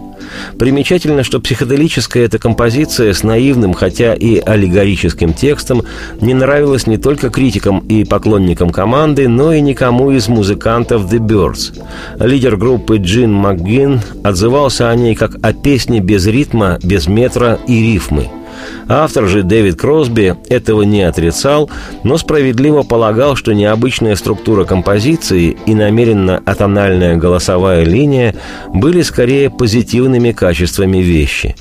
Примечательно, 0.57 1.23
что 1.23 1.39
психоделическая 1.39 2.25
эта 2.25 2.39
композиция 2.39 3.13
с 3.13 3.23
наивным, 3.23 3.73
хотя 3.73 4.13
и 4.13 4.39
аллегорическим 4.39 5.33
текстом 5.33 5.83
не 6.19 6.33
нравилась 6.33 6.87
не 6.87 6.97
только 6.97 7.29
критикам 7.29 7.79
и 7.79 8.03
поклонникам 8.03 8.69
команды, 8.69 9.27
но 9.27 9.53
и 9.53 9.61
никому 9.61 10.11
из 10.11 10.27
музыкантов 10.27 11.11
The 11.11 11.19
Birds. 11.19 11.79
Лидер 12.19 12.57
группы 12.57 12.97
Джин 12.97 13.33
МакГин 13.33 14.01
отзывался 14.23 14.89
о 14.89 14.95
ней 14.95 15.15
как 15.15 15.35
о 15.41 15.53
песне 15.53 15.99
без 15.99 16.25
ритма, 16.27 16.79
без 16.83 17.07
метра 17.07 17.59
и 17.67 17.81
рифмы– 17.81 18.29
Автор 18.87 19.27
же 19.27 19.43
Дэвид 19.43 19.79
Кросби 19.79 20.35
этого 20.49 20.81
не 20.81 21.03
отрицал, 21.03 21.69
но 22.03 22.17
справедливо 22.17 22.83
полагал, 22.83 23.35
что 23.35 23.53
необычная 23.53 24.15
структура 24.15 24.65
композиции 24.65 25.55
и 25.65 25.73
намеренно 25.73 26.41
атональная 26.45 27.15
голосовая 27.15 27.85
линия 27.85 28.35
были 28.73 29.01
скорее 29.01 29.49
позитивными 29.49 30.31
качествами 30.31 30.97
вещи. 30.97 31.55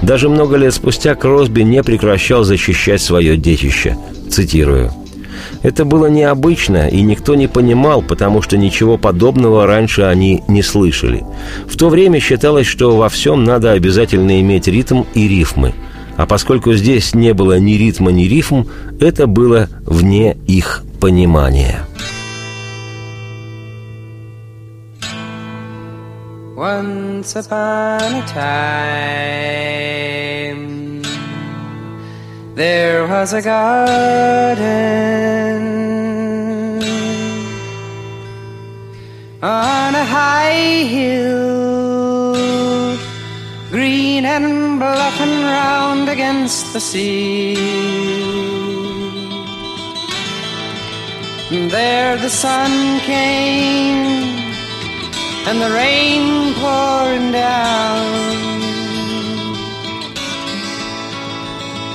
Даже 0.00 0.28
много 0.28 0.56
лет 0.56 0.74
спустя 0.74 1.14
Кросби 1.14 1.62
не 1.62 1.82
прекращал 1.82 2.44
защищать 2.44 3.00
свое 3.00 3.36
детище. 3.36 3.96
Цитирую. 4.30 4.92
Это 5.62 5.84
было 5.84 6.06
необычно, 6.06 6.88
и 6.88 7.00
никто 7.02 7.34
не 7.34 7.48
понимал, 7.48 8.02
потому 8.02 8.42
что 8.42 8.56
ничего 8.56 8.98
подобного 8.98 9.66
раньше 9.66 10.02
они 10.02 10.44
не 10.48 10.62
слышали. 10.62 11.24
В 11.66 11.76
то 11.76 11.88
время 11.88 12.20
считалось, 12.20 12.66
что 12.66 12.96
во 12.96 13.08
всем 13.08 13.44
надо 13.44 13.72
обязательно 13.72 14.40
иметь 14.40 14.68
ритм 14.68 15.02
и 15.14 15.26
рифмы– 15.26 15.74
а 16.16 16.26
поскольку 16.26 16.72
здесь 16.74 17.14
не 17.14 17.34
было 17.34 17.58
ни 17.58 17.72
ритма, 17.72 18.10
ни 18.10 18.24
рифм, 18.24 18.66
это 19.00 19.26
было 19.26 19.68
вне 19.84 20.36
их 20.46 20.82
понимания. 21.00 21.80
Once 26.56 27.36
upon 27.36 28.14
a 28.14 28.22
time, 28.26 28.96
there 32.54 33.06
was 33.06 33.34
a 33.34 33.42
garden 33.42 34.56
on 39.42 39.94
a 39.94 40.04
high 40.04 40.84
hill 40.88 42.36
green 43.70 44.24
and 44.24 44.65
and 44.98 45.44
round 45.44 46.08
against 46.08 46.72
the 46.72 46.80
sea. 46.80 47.54
And 51.50 51.70
there 51.70 52.16
the 52.16 52.28
sun 52.28 52.72
came 53.00 54.16
and 55.48 55.60
the 55.60 55.70
rain 55.70 56.54
pouring 56.54 57.30
down. 57.32 58.06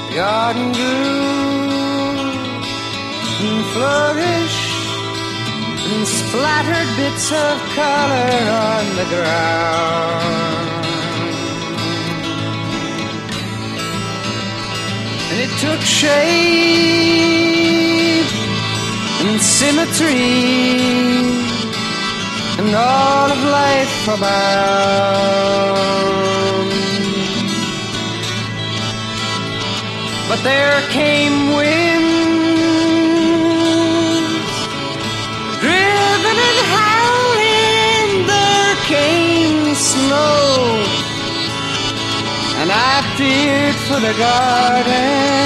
The 0.07 0.15
garden 0.15 0.71
grew 0.71 1.41
and 3.43 3.65
flourished 3.73 4.71
and 5.91 6.07
splattered 6.07 6.89
bits 6.97 7.27
of 7.31 7.55
color 7.79 8.31
on 8.69 8.83
the 8.99 9.07
ground. 9.13 10.60
It 15.43 15.49
took 15.57 15.81
shape 15.81 16.21
and 19.21 19.41
symmetry 19.41 20.29
and 22.59 22.75
all 22.75 23.31
of 23.31 23.41
life 23.59 24.07
abound. 24.07 25.31
But 30.29 30.39
there 30.43 30.79
came 30.89 31.55
winds, 31.55 32.00
feared 43.17 43.75
for 43.87 43.99
the 43.99 44.13
garden. 44.17 45.41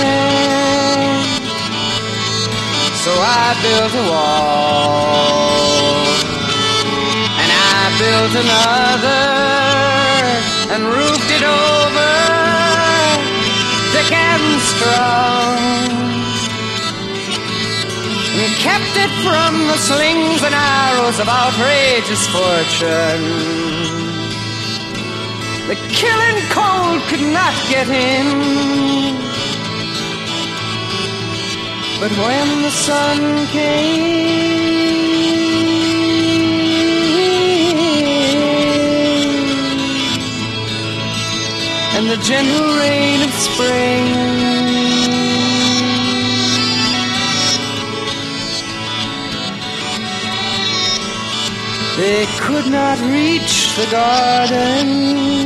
So 3.03 3.11
I 3.13 3.53
built 3.61 3.93
a 3.93 4.05
wall, 4.09 6.05
and 7.41 7.49
I 7.51 7.81
built 8.01 8.33
another, 8.45 9.25
and 10.73 10.81
roofed 10.89 11.31
it 11.37 11.43
over, 11.45 12.13
thick 13.93 14.11
and 14.11 14.45
strong. 14.71 15.57
And 18.41 18.53
kept 18.57 18.95
it 18.97 19.11
from 19.23 19.53
the 19.67 19.77
slings 19.77 20.41
and 20.43 20.55
arrows 20.55 21.19
of 21.19 21.27
outrageous 21.29 22.27
fortune. 22.27 23.85
The 25.67 25.75
killing 25.89 26.41
cold 26.49 27.01
could 27.10 27.25
not 27.34 27.54
get 27.69 27.88
in. 27.89 29.25
But 31.99 32.12
when 32.12 32.62
the 32.62 32.69
sun 32.69 33.47
came 33.47 34.45
and 41.95 42.10
the 42.10 42.17
gentle 42.17 42.75
rain 42.78 43.21
of 43.23 43.32
spring 43.34 44.45
They 51.97 52.25
could 52.41 52.69
not 52.69 52.99
reach 53.10 53.73
the 53.78 53.88
garden 53.89 55.44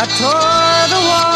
I 0.02 0.06
tore 0.06 0.88
the 0.94 1.00
walls 1.10 1.29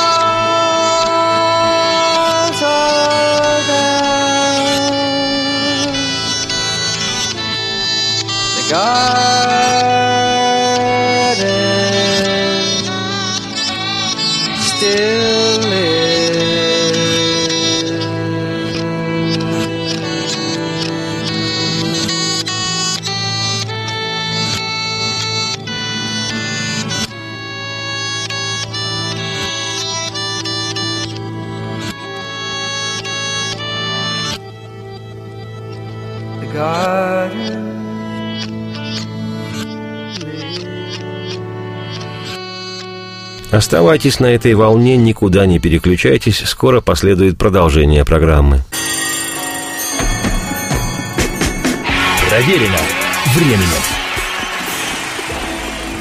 Оставайтесь 43.73 44.19
на 44.19 44.27
этой 44.27 44.53
волне, 44.53 44.97
никуда 44.97 45.47
не 45.47 45.57
переключайтесь, 45.57 46.43
скоро 46.45 46.79
последует 46.79 47.39
продолжение 47.39 48.05
программы. 48.05 48.62
Проверено 52.29 52.77
временем. 53.33 53.83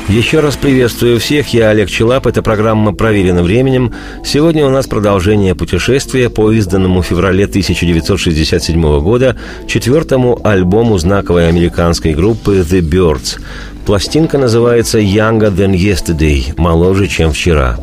Еще 0.08 0.40
раз 0.40 0.56
приветствую 0.56 1.18
всех, 1.18 1.54
я 1.54 1.70
Олег 1.70 1.88
Челап, 1.88 2.26
это 2.26 2.42
программа 2.42 2.92
«Проверено 2.92 3.42
временем». 3.42 3.94
Сегодня 4.22 4.66
у 4.66 4.68
нас 4.68 4.86
продолжение 4.86 5.54
путешествия 5.54 6.28
по 6.28 6.52
изданному 6.52 7.00
в 7.00 7.06
феврале 7.06 7.44
1967 7.44 9.00
года 9.00 9.36
четвертому 9.66 10.38
альбому 10.44 10.98
знаковой 10.98 11.48
американской 11.48 12.12
группы 12.12 12.56
«The 12.56 12.80
Birds». 12.80 13.40
Пластинка 13.84 14.38
называется 14.38 14.98
«Younger 14.98 15.54
Than 15.54 15.74
Yesterday»– 15.74 16.54
«Моложе, 16.56 17.08
чем 17.08 17.32
вчера». 17.32 17.78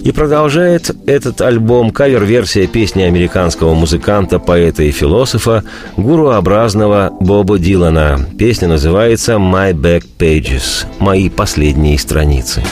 И 0.00 0.12
продолжает 0.12 0.90
этот 1.06 1.40
альбом 1.40 1.90
кавер-версия 1.90 2.66
песни 2.66 3.02
американского 3.02 3.74
музыканта, 3.74 4.38
поэта 4.38 4.82
и 4.82 4.90
философа, 4.90 5.62
гуруобразного 5.96 7.12
Боба 7.20 7.58
Дилана. 7.58 8.20
Песня 8.38 8.68
называется 8.68 9.32
«My 9.34 9.72
Back 9.72 10.04
Pages»– 10.18 10.86
«Мои 10.98 11.28
последние 11.28 11.98
страницы». 11.98 12.62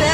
In 0.00 0.07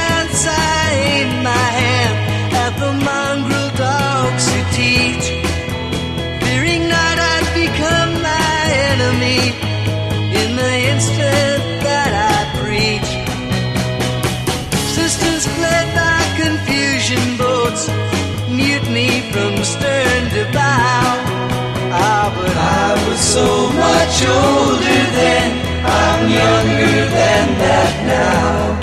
so 23.34 23.66
much 23.84 24.16
older 24.30 25.02
then, 25.18 25.48
I'm 25.82 26.22
younger 26.40 26.98
than 27.18 27.44
that 27.62 27.92
now. 28.06 28.78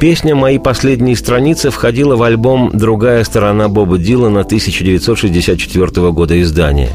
Песня 0.00 0.34
«Мои 0.34 0.58
последние 0.58 1.14
страницы» 1.14 1.70
входила 1.70 2.16
в 2.16 2.22
альбом 2.24 2.70
«Другая 2.74 3.22
сторона 3.22 3.68
Боба 3.68 3.96
Дилана» 3.96 4.40
1964 4.40 6.10
года 6.10 6.42
издания. 6.42 6.90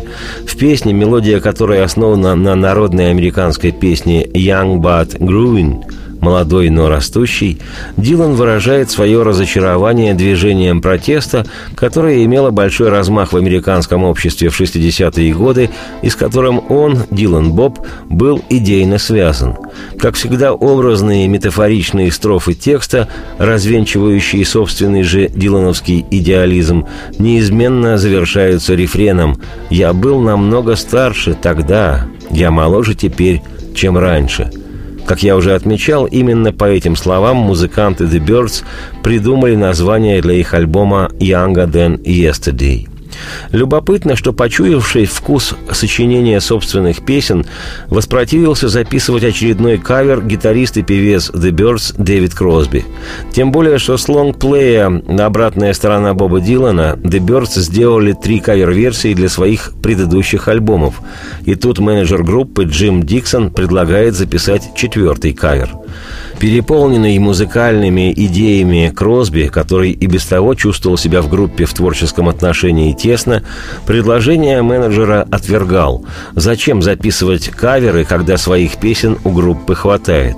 В 0.46 0.58
песне, 0.58 0.92
мелодия 0.92 1.40
которой 1.40 1.82
основана 1.82 2.36
на 2.36 2.56
народной 2.56 3.12
американской 3.12 3.72
песне 3.72 4.26
«Young 4.26 4.82
but 4.82 5.20
Growing» 5.20 5.82
молодой, 6.22 6.70
но 6.70 6.90
растущий, 6.90 7.60
Дилан 7.98 8.34
выражает 8.34 8.92
свое 8.92 9.24
разочарование 9.24 10.14
движением 10.14 10.82
протеста, 10.82 11.46
которое 11.76 12.24
имело 12.26 12.52
большой 12.52 12.90
размах 12.90 13.34
в 13.34 13.38
американском 13.38 14.04
обществе 14.04 14.50
в 14.50 14.60
60-е 14.60 15.34
годы 15.34 15.70
и 16.02 16.10
с 16.10 16.16
которым 16.16 16.62
он, 16.70 17.04
Дилан 17.12 17.52
Боб, 17.52 17.80
был 18.10 18.42
идейно 18.50 18.98
связан. 18.98 19.56
Как 20.00 20.16
всегда, 20.16 20.54
образные 20.54 21.28
метафоричные 21.28 22.12
строфы 22.12 22.54
текста, 22.54 23.08
развенчивающие 23.38 24.46
собственный 24.46 25.04
же 25.04 25.30
дилановский 25.30 26.06
идеализм, 26.10 26.86
неизменно 27.18 27.98
завершаются 27.98 28.76
рефреном 28.76 29.42
«Я 29.70 29.94
был 29.94 30.22
намного 30.22 30.76
старше 30.76 31.36
тогда, 31.40 32.08
я 32.32 32.52
моложе 32.52 32.96
теперь, 32.96 33.42
чем 33.76 33.98
раньше». 33.98 34.52
Как 35.06 35.24
я 35.24 35.36
уже 35.36 35.56
отмечал, 35.56 36.06
именно 36.06 36.52
по 36.52 36.66
этим 36.66 36.96
словам 36.96 37.38
музыканты 37.38 38.04
The 38.04 38.20
Birds 38.20 38.64
придумали 39.04 39.56
название 39.56 40.22
для 40.22 40.34
их 40.34 40.54
альбома 40.54 41.10
«Younger 41.20 41.68
Than 41.72 42.04
Yesterday». 42.04 42.89
Любопытно, 43.52 44.16
что 44.16 44.34
почуявший 44.34 45.06
вкус 45.06 45.56
сочинения 45.72 46.40
собственных 46.40 47.06
песен 47.06 47.46
воспротивился 47.88 48.70
записывать 48.70 49.24
очередной 49.24 49.78
кавер 49.78 50.22
гитарист 50.22 50.78
и 50.78 50.84
певец 50.84 51.30
The 51.30 51.52
Byrds 51.52 51.96
Дэвид 51.98 52.34
Кросби. 52.34 52.86
Тем 53.32 53.52
более, 53.52 53.78
что 53.80 53.98
с 53.98 54.08
лонгплея 54.08 55.02
«Обратная 55.20 55.74
сторона 55.74 56.14
Боба 56.14 56.42
Дилана» 56.42 56.98
The 57.02 57.20
Byrds 57.20 57.60
сделали 57.60 58.14
три 58.14 58.40
кавер-версии 58.40 59.14
для 59.14 59.30
своих 59.30 59.74
предыдущих 59.82 60.48
альбомов. 60.48 61.02
И 61.46 61.56
тут 61.56 61.80
менеджер 61.80 62.24
группы 62.24 62.64
Джим 62.64 63.04
Диксон 63.04 63.52
предлагает 63.52 64.16
записать 64.16 64.70
четвертый 64.76 65.34
кавер. 65.34 65.70
Переполненный 66.40 67.20
музыкальными 67.20 68.14
идеями 68.16 68.94
Кросби, 68.96 69.50
который 69.52 69.92
и 69.92 70.06
без 70.06 70.26
того 70.26 70.56
чувствовал 70.56 70.98
себя 70.98 71.22
в 71.22 71.30
группе 71.30 71.66
в 71.66 71.74
творческом 71.74 72.30
отношении 72.30 72.94
тесно, 72.94 73.44
предложение 73.86 74.62
менеджера 74.62 75.28
отвергал. 75.30 76.06
Зачем 76.36 76.82
записывать 76.82 77.50
каверы, 77.50 78.06
когда 78.06 78.38
своих 78.38 78.78
песен 78.78 79.18
у 79.26 79.32
группы 79.32 79.76
хватает? 79.76 80.38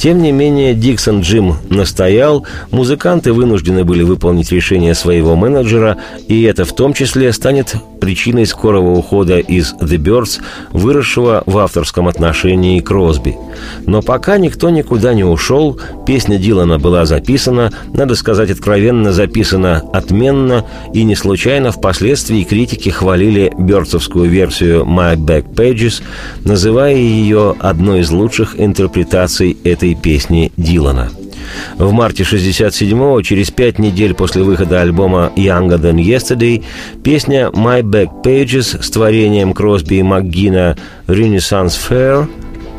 Тем 0.00 0.22
не 0.22 0.30
менее, 0.30 0.74
Диксон 0.74 1.20
Джим 1.20 1.56
настоял, 1.70 2.46
музыканты 2.70 3.32
вынуждены 3.32 3.84
были 3.84 4.02
выполнить 4.02 4.52
решение 4.52 4.94
своего 4.94 5.36
менеджера, 5.36 5.96
и 6.28 6.42
это 6.42 6.64
в 6.64 6.74
том 6.74 6.92
числе 6.92 7.32
станет 7.32 7.74
причиной 8.00 8.46
скорого 8.46 8.90
ухода 8.90 9.38
из 9.38 9.74
The 9.74 9.96
Birds, 9.96 10.40
выросшего 10.70 11.42
в 11.46 11.58
авторском 11.58 12.08
отношении 12.08 12.80
Кросби. 12.80 13.36
Но 13.86 14.02
пока 14.02 14.38
никто 14.38 14.70
никуда 14.70 15.14
не 15.14 15.24
ушел, 15.24 15.80
песня 16.06 16.38
Дилана 16.38 16.78
была 16.78 17.06
записана, 17.06 17.72
надо 17.92 18.14
сказать 18.14 18.50
откровенно, 18.50 19.12
записана 19.12 19.82
отменно, 19.92 20.64
и 20.92 21.02
не 21.04 21.16
случайно 21.16 21.72
впоследствии 21.72 22.44
критики 22.44 22.90
хвалили 22.90 23.52
бёрдсовскую 23.58 24.28
версию 24.28 24.84
«My 24.84 25.16
Back 25.16 25.52
Pages», 25.54 26.02
называя 26.44 26.94
ее 26.94 27.56
одной 27.58 28.00
из 28.00 28.10
лучших 28.10 28.60
интерпретаций 28.60 29.56
этой 29.64 29.85
песни 29.94 30.52
Дилана. 30.56 31.10
В 31.78 31.92
марте 31.92 32.22
67-го, 32.24 33.20
через 33.22 33.50
пять 33.50 33.78
недель 33.78 34.14
после 34.14 34.42
выхода 34.42 34.80
альбома 34.80 35.32
«Younger 35.36 35.80
Than 35.80 35.96
Yesterday», 35.96 36.64
песня 37.02 37.50
«My 37.52 37.82
Back 37.82 38.22
Pages» 38.24 38.82
с 38.82 38.90
творением 38.90 39.52
Кросби 39.52 39.96
и 39.96 40.02
МакГина 40.02 40.76
«Renaissance 41.06 41.76
Fair» 41.88 42.28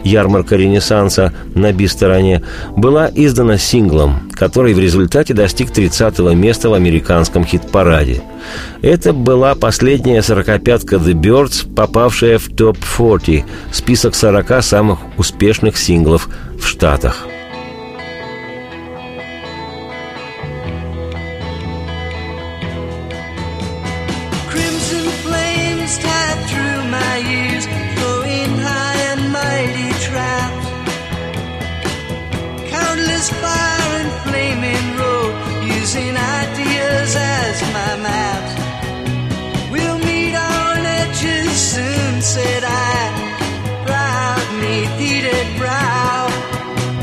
ярмарка 0.03 0.55
Ренессанса 0.55 1.33
на 1.55 1.71
Би-стороне, 1.73 2.43
была 2.75 3.09
издана 3.13 3.57
синглом, 3.57 4.29
который 4.33 4.73
в 4.73 4.79
результате 4.79 5.33
достиг 5.33 5.71
30-го 5.71 6.31
места 6.31 6.69
в 6.69 6.73
американском 6.73 7.45
хит-параде. 7.45 8.21
Это 8.81 9.13
была 9.13 9.55
последняя 9.55 10.21
сорокопятка 10.21 10.97
The 10.97 11.13
Birds, 11.13 11.73
попавшая 11.73 12.37
в 12.37 12.47
топ-40, 12.49 13.43
список 13.71 14.15
40 14.15 14.63
самых 14.63 14.99
успешных 15.17 15.77
синглов 15.77 16.29
в 16.59 16.65
Штатах. 16.67 17.27
out. 38.07 38.49
We'll 39.71 39.99
meet 39.99 40.35
on 40.35 40.85
edges 40.85 41.51
soon, 41.73 42.21
said 42.21 42.63
I. 42.63 42.99
Proud, 43.85 44.45
meat-eated 44.61 45.47
brow. 45.57 46.27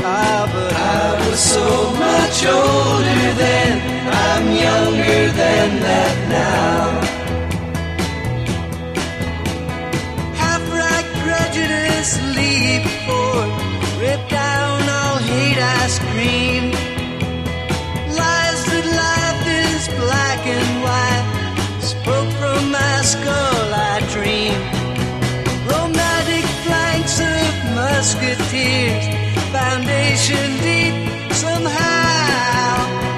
Ah, 0.03 0.43
but 0.53 0.73
I 0.73 1.27
was 1.27 1.39
so 1.39 1.67
much 2.05 2.37
older 2.45 3.25
then. 3.43 3.73
I'm 4.07 4.47
younger 4.67 5.23
than 5.41 5.79
that 5.87 6.15
now. 6.29 7.04
Foundation 30.25 30.57
deep 30.63 31.33
somehow. 31.33 32.75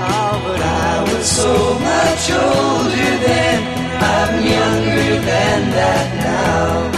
Oh, 0.09 0.41
but 0.43 0.61
I 0.61 1.03
was 1.03 1.25
so 1.25 1.53
much 1.79 2.31
older 2.31 3.11
then, 3.25 3.59
I'm 4.01 4.45
younger 4.45 5.19
than 5.25 5.69
that 5.71 6.15
now. 6.23 6.96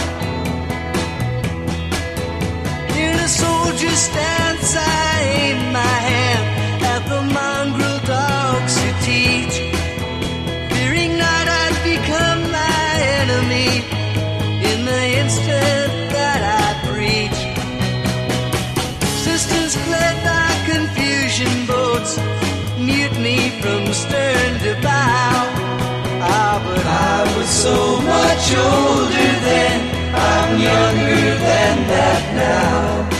From 23.60 23.92
stern 23.92 24.58
to 24.60 24.74
bow. 24.80 25.44
Ah, 26.22 26.60
but 26.64 26.84
I 26.86 27.36
was 27.36 27.48
so 27.48 28.00
much 28.00 28.44
older 28.56 29.32
then, 29.48 29.78
I'm 30.14 30.50
younger 30.58 31.34
than 31.48 31.76
that 31.92 32.22
now. 32.34 33.19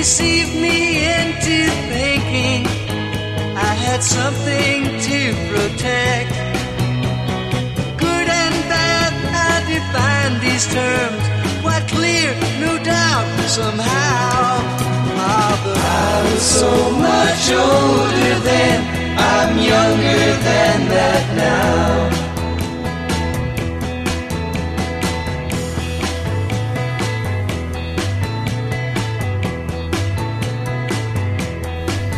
Deceived 0.00 0.54
me 0.54 1.04
into 1.04 1.58
thinking 1.92 2.64
I 3.54 3.72
had 3.86 4.02
something 4.02 4.78
to 5.08 5.20
protect. 5.52 6.30
Good 8.04 8.28
and 8.42 8.56
bad, 8.72 9.12
I 9.48 9.52
define 9.74 10.32
these 10.40 10.66
terms 10.72 11.22
quite 11.60 11.86
clear, 11.88 12.32
no 12.64 12.82
doubt, 12.82 13.28
somehow. 13.46 14.62
But 15.64 15.76
I 15.76 16.32
was 16.32 16.44
so 16.62 16.74
much 17.08 17.44
older 17.52 18.34
then, 18.50 18.78
I'm 19.18 19.52
younger 19.58 20.24
than 20.48 20.78
that 20.94 21.24
now. 21.36 22.19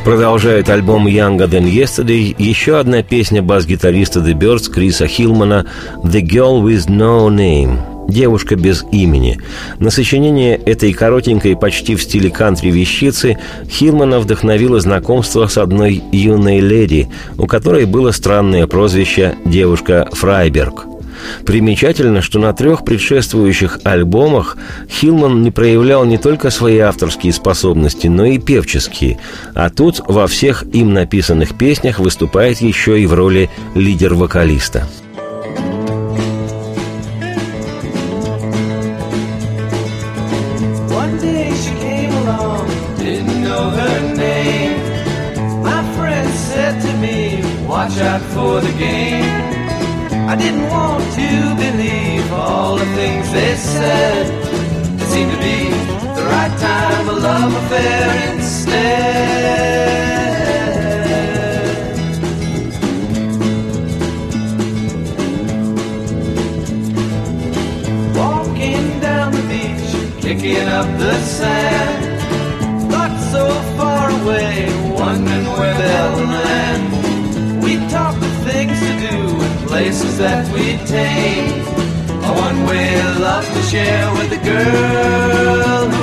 Продолжает 0.05 0.69
альбом 0.69 1.07
Younger 1.07 1.49
Than 1.49 1.73
Yesterday 1.73 2.35
еще 2.37 2.79
одна 2.79 3.05
песня 3.05 3.41
бас-гитариста 3.41 4.19
The 4.19 4.35
Birds 4.35 4.69
Криса 4.69 5.07
Хилмана 5.07 5.67
«The 6.03 6.23
Girl 6.23 6.61
With 6.61 6.89
No 6.89 7.29
Name» 7.29 8.09
«Девушка 8.09 8.57
без 8.57 8.85
имени». 8.91 9.39
На 9.79 9.91
сочинение 9.91 10.57
этой 10.57 10.93
коротенькой, 10.93 11.57
почти 11.57 11.95
в 11.95 12.03
стиле 12.03 12.31
кантри 12.31 12.71
вещицы 12.71 13.39
Хилмана 13.71 14.19
вдохновило 14.19 14.81
знакомство 14.81 15.47
с 15.47 15.57
одной 15.57 16.03
юной 16.11 16.59
леди, 16.59 17.09
у 17.39 17.47
которой 17.47 17.87
было 17.87 18.11
странное 18.11 18.67
прозвище 18.67 19.37
«Девушка 19.45 20.09
Фрайберг». 20.13 20.92
Примечательно, 21.45 22.23
что 22.23 22.39
на 22.39 22.53
трех 22.53 22.85
предшествующих 22.85 23.81
альбомах 23.85 24.57
Хилман 24.89 25.43
не 25.43 25.51
проявлял 25.51 26.05
не 26.05 26.19
только 26.19 26.51
свои 26.51 26.79
авторские 26.79 27.33
способности, 27.33 28.07
но 28.07 28.25
и 28.25 28.39
певческие, 28.39 29.19
а 29.55 29.71
тут 29.71 30.01
во 30.07 30.27
всех 30.27 30.65
им 30.73 30.93
написанных 30.93 31.57
песнях 31.57 31.99
выступает 31.99 32.61
еще 32.61 33.01
и 33.01 33.07
в 33.07 33.15
роли 33.15 33.51
лидер-вокалиста. 33.75 34.87
Watch 47.73 47.99
out 47.99 48.23
for 48.33 48.61
the 48.61 48.71
game. 48.79 49.62
I 50.33 50.35
didn't 50.35 50.67
want 50.71 51.05
to 51.13 51.55
believe 51.57 52.33
all 52.33 52.77
the 52.77 52.87
things 52.97 53.31
they 53.33 53.55
said. 53.55 54.27
It 54.99 55.07
seemed 55.13 55.31
to 55.31 55.37
be 55.37 55.69
the 56.17 56.25
right 56.25 56.59
time, 56.59 57.05
for 57.07 57.13
love 57.21 57.55
affair 57.55 58.33
instead. 58.33 59.13
Walking 68.17 69.01
down 69.01 69.33
the 69.33 69.43
beach, 69.53 69.93
kicking 70.23 70.67
up 70.67 70.87
the 70.99 71.15
sand. 71.21 72.89
Not 72.91 73.21
so 73.33 73.53
far 73.77 74.09
away, 74.09 74.73
wondering 74.97 75.47
where 75.59 75.75
they'll 75.77 76.25
land 76.25 76.92
places 79.73 80.19
that 80.19 80.45
we'd 80.53 80.87
take. 80.87 81.65
A 82.29 82.33
one-way 82.47 83.03
love 83.27 83.47
to 83.55 83.63
share 83.63 84.13
with 84.13 84.31
a 84.39 84.43
girl 84.45 86.02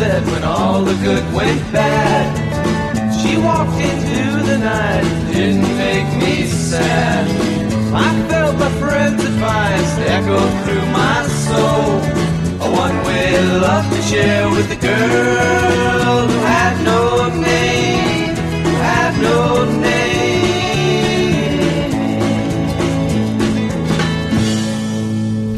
said 0.00 0.24
when 0.28 0.42
all 0.44 0.82
the 0.82 0.94
good 1.04 1.24
went 1.34 1.60
bad. 1.74 2.26
She 3.20 3.36
walked 3.36 3.78
into 3.88 4.42
the 4.50 4.56
night, 4.56 5.04
didn't 5.30 5.68
make 5.84 6.08
me 6.22 6.46
sad. 6.46 7.24
I 7.92 8.08
felt 8.30 8.56
my 8.58 8.72
friend's 8.80 9.22
advice 9.22 9.92
echo 10.16 10.40
through 10.62 10.86
my 11.02 11.18
soul. 11.44 11.88
A 12.66 12.68
one-way 12.84 13.26
love 13.66 13.86
to 13.94 14.00
share 14.10 14.48
with 14.48 14.70
the 14.70 14.80
girl 14.88 16.16
who 16.32 16.38
had 16.54 16.76
no 16.92 17.02
name, 17.50 18.36
who 18.64 18.74
had 18.92 19.12
no 19.28 19.40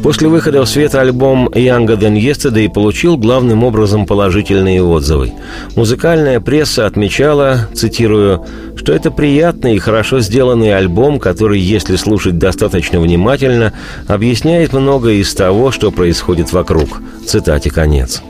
После 0.03 0.27
выхода 0.27 0.61
в 0.61 0.67
свет 0.67 0.95
альбом 0.95 1.47
«Younger 1.47 1.97
Than 1.97 2.19
Yesterday» 2.19 2.69
получил 2.69 3.15
главным 3.15 3.63
образом 3.63 4.05
положительные 4.05 4.83
отзывы. 4.83 5.31
Музыкальная 5.77 6.41
пресса 6.41 6.85
отмечала, 6.85 7.69
цитирую, 7.73 8.45
что 8.75 8.91
это 8.91 9.11
приятный 9.11 9.75
и 9.75 9.79
хорошо 9.79 10.19
сделанный 10.19 10.75
альбом, 10.75 11.19
который, 11.19 11.57
если 11.57 11.95
слушать 11.95 12.37
достаточно 12.37 12.99
внимательно, 12.99 13.71
объясняет 14.05 14.73
многое 14.73 15.15
из 15.15 15.33
того, 15.33 15.71
что 15.71 15.89
происходит 15.89 16.51
вокруг. 16.51 17.01
Цитате 17.25 17.71
конец. 17.71 18.21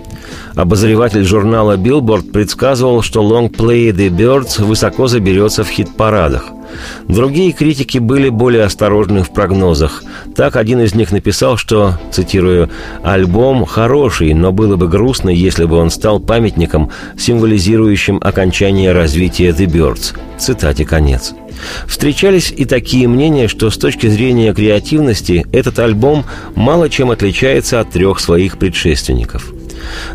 Обозреватель 0.53 1.25
журнала 1.25 1.75
Billboard 1.75 2.31
предсказывал, 2.31 3.01
что 3.01 3.23
Long 3.23 3.49
Play 3.49 3.89
The 3.89 4.09
Birds 4.09 4.63
высоко 4.63 5.07
заберется 5.07 5.63
в 5.63 5.69
хит-парадах– 5.69 6.45
Другие 7.07 7.51
критики 7.51 7.97
были 7.97 8.29
более 8.29 8.63
осторожны 8.63 9.23
в 9.23 9.31
прогнозах. 9.31 10.03
Так 10.35 10.55
один 10.55 10.81
из 10.81 10.95
них 10.95 11.11
написал, 11.11 11.57
что, 11.57 11.99
цитирую, 12.11 12.69
«Альбом 13.03 13.65
хороший, 13.65 14.33
но 14.33 14.51
было 14.51 14.75
бы 14.75 14.87
грустно, 14.87 15.29
если 15.29 15.65
бы 15.65 15.77
он 15.77 15.89
стал 15.89 16.19
памятником, 16.19 16.89
символизирующим 17.17 18.19
окончание 18.21 18.91
развития 18.91 19.49
The 19.49 19.65
Birds». 19.65 20.13
Цитате 20.37 20.85
конец. 20.85 21.33
Встречались 21.87 22.53
и 22.55 22.65
такие 22.65 23.07
мнения, 23.07 23.47
что 23.47 23.69
с 23.69 23.77
точки 23.77 24.07
зрения 24.07 24.53
креативности 24.53 25.45
этот 25.51 25.79
альбом 25.79 26.25
мало 26.55 26.89
чем 26.89 27.11
отличается 27.11 27.79
от 27.79 27.91
трех 27.91 28.19
своих 28.19 28.57
предшественников– 28.57 29.53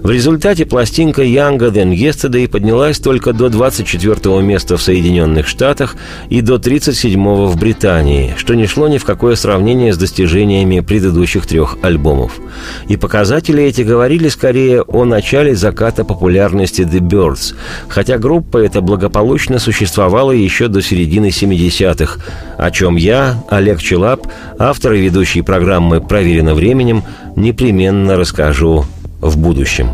в 0.02 0.10
результате 0.10 0.64
пластинка 0.64 1.22
Younger 1.22 1.72
Than 1.72 1.92
Yesterday 1.92 2.48
поднялась 2.48 2.98
только 2.98 3.32
до 3.32 3.48
24 3.48 4.40
места 4.42 4.76
в 4.76 4.82
Соединенных 4.82 5.46
Штатах 5.46 5.96
и 6.28 6.40
до 6.40 6.58
37 6.58 7.46
в 7.46 7.56
Британии, 7.56 8.34
что 8.36 8.54
не 8.54 8.66
шло 8.66 8.88
ни 8.88 8.98
в 8.98 9.04
какое 9.04 9.36
сравнение 9.36 9.92
с 9.92 9.98
достижениями 9.98 10.80
предыдущих 10.80 11.46
трех 11.46 11.78
альбомов. 11.82 12.40
И 12.88 12.96
показатели 12.96 13.62
эти 13.62 13.82
говорили 13.82 14.28
скорее 14.28 14.82
о 14.82 15.04
начале 15.04 15.54
заката 15.54 16.04
популярности 16.04 16.82
The 16.82 17.00
Birds, 17.00 17.54
хотя 17.88 18.18
группа 18.18 18.58
эта 18.58 18.80
благополучно 18.80 19.58
существовала 19.58 20.32
еще 20.32 20.68
до 20.68 20.82
середины 20.82 21.26
70-х, 21.26 22.20
о 22.56 22.70
чем 22.70 22.96
я, 22.96 23.42
Олег 23.48 23.80
Челап, 23.80 24.26
автор 24.58 24.92
и 24.92 25.00
ведущий 25.00 25.42
программы 25.42 26.00
«Проверено 26.00 26.54
временем», 26.54 27.02
непременно 27.36 28.16
расскажу 28.16 28.84
в 29.20 29.36
будущем. 29.36 29.90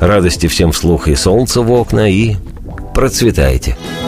Радости 0.00 0.46
всем 0.46 0.72
вслух 0.72 1.08
и 1.08 1.14
солнца 1.14 1.62
в 1.62 1.70
окна, 1.72 2.10
и 2.10 2.36
процветайте! 2.94 3.76
Проверено 3.76 4.07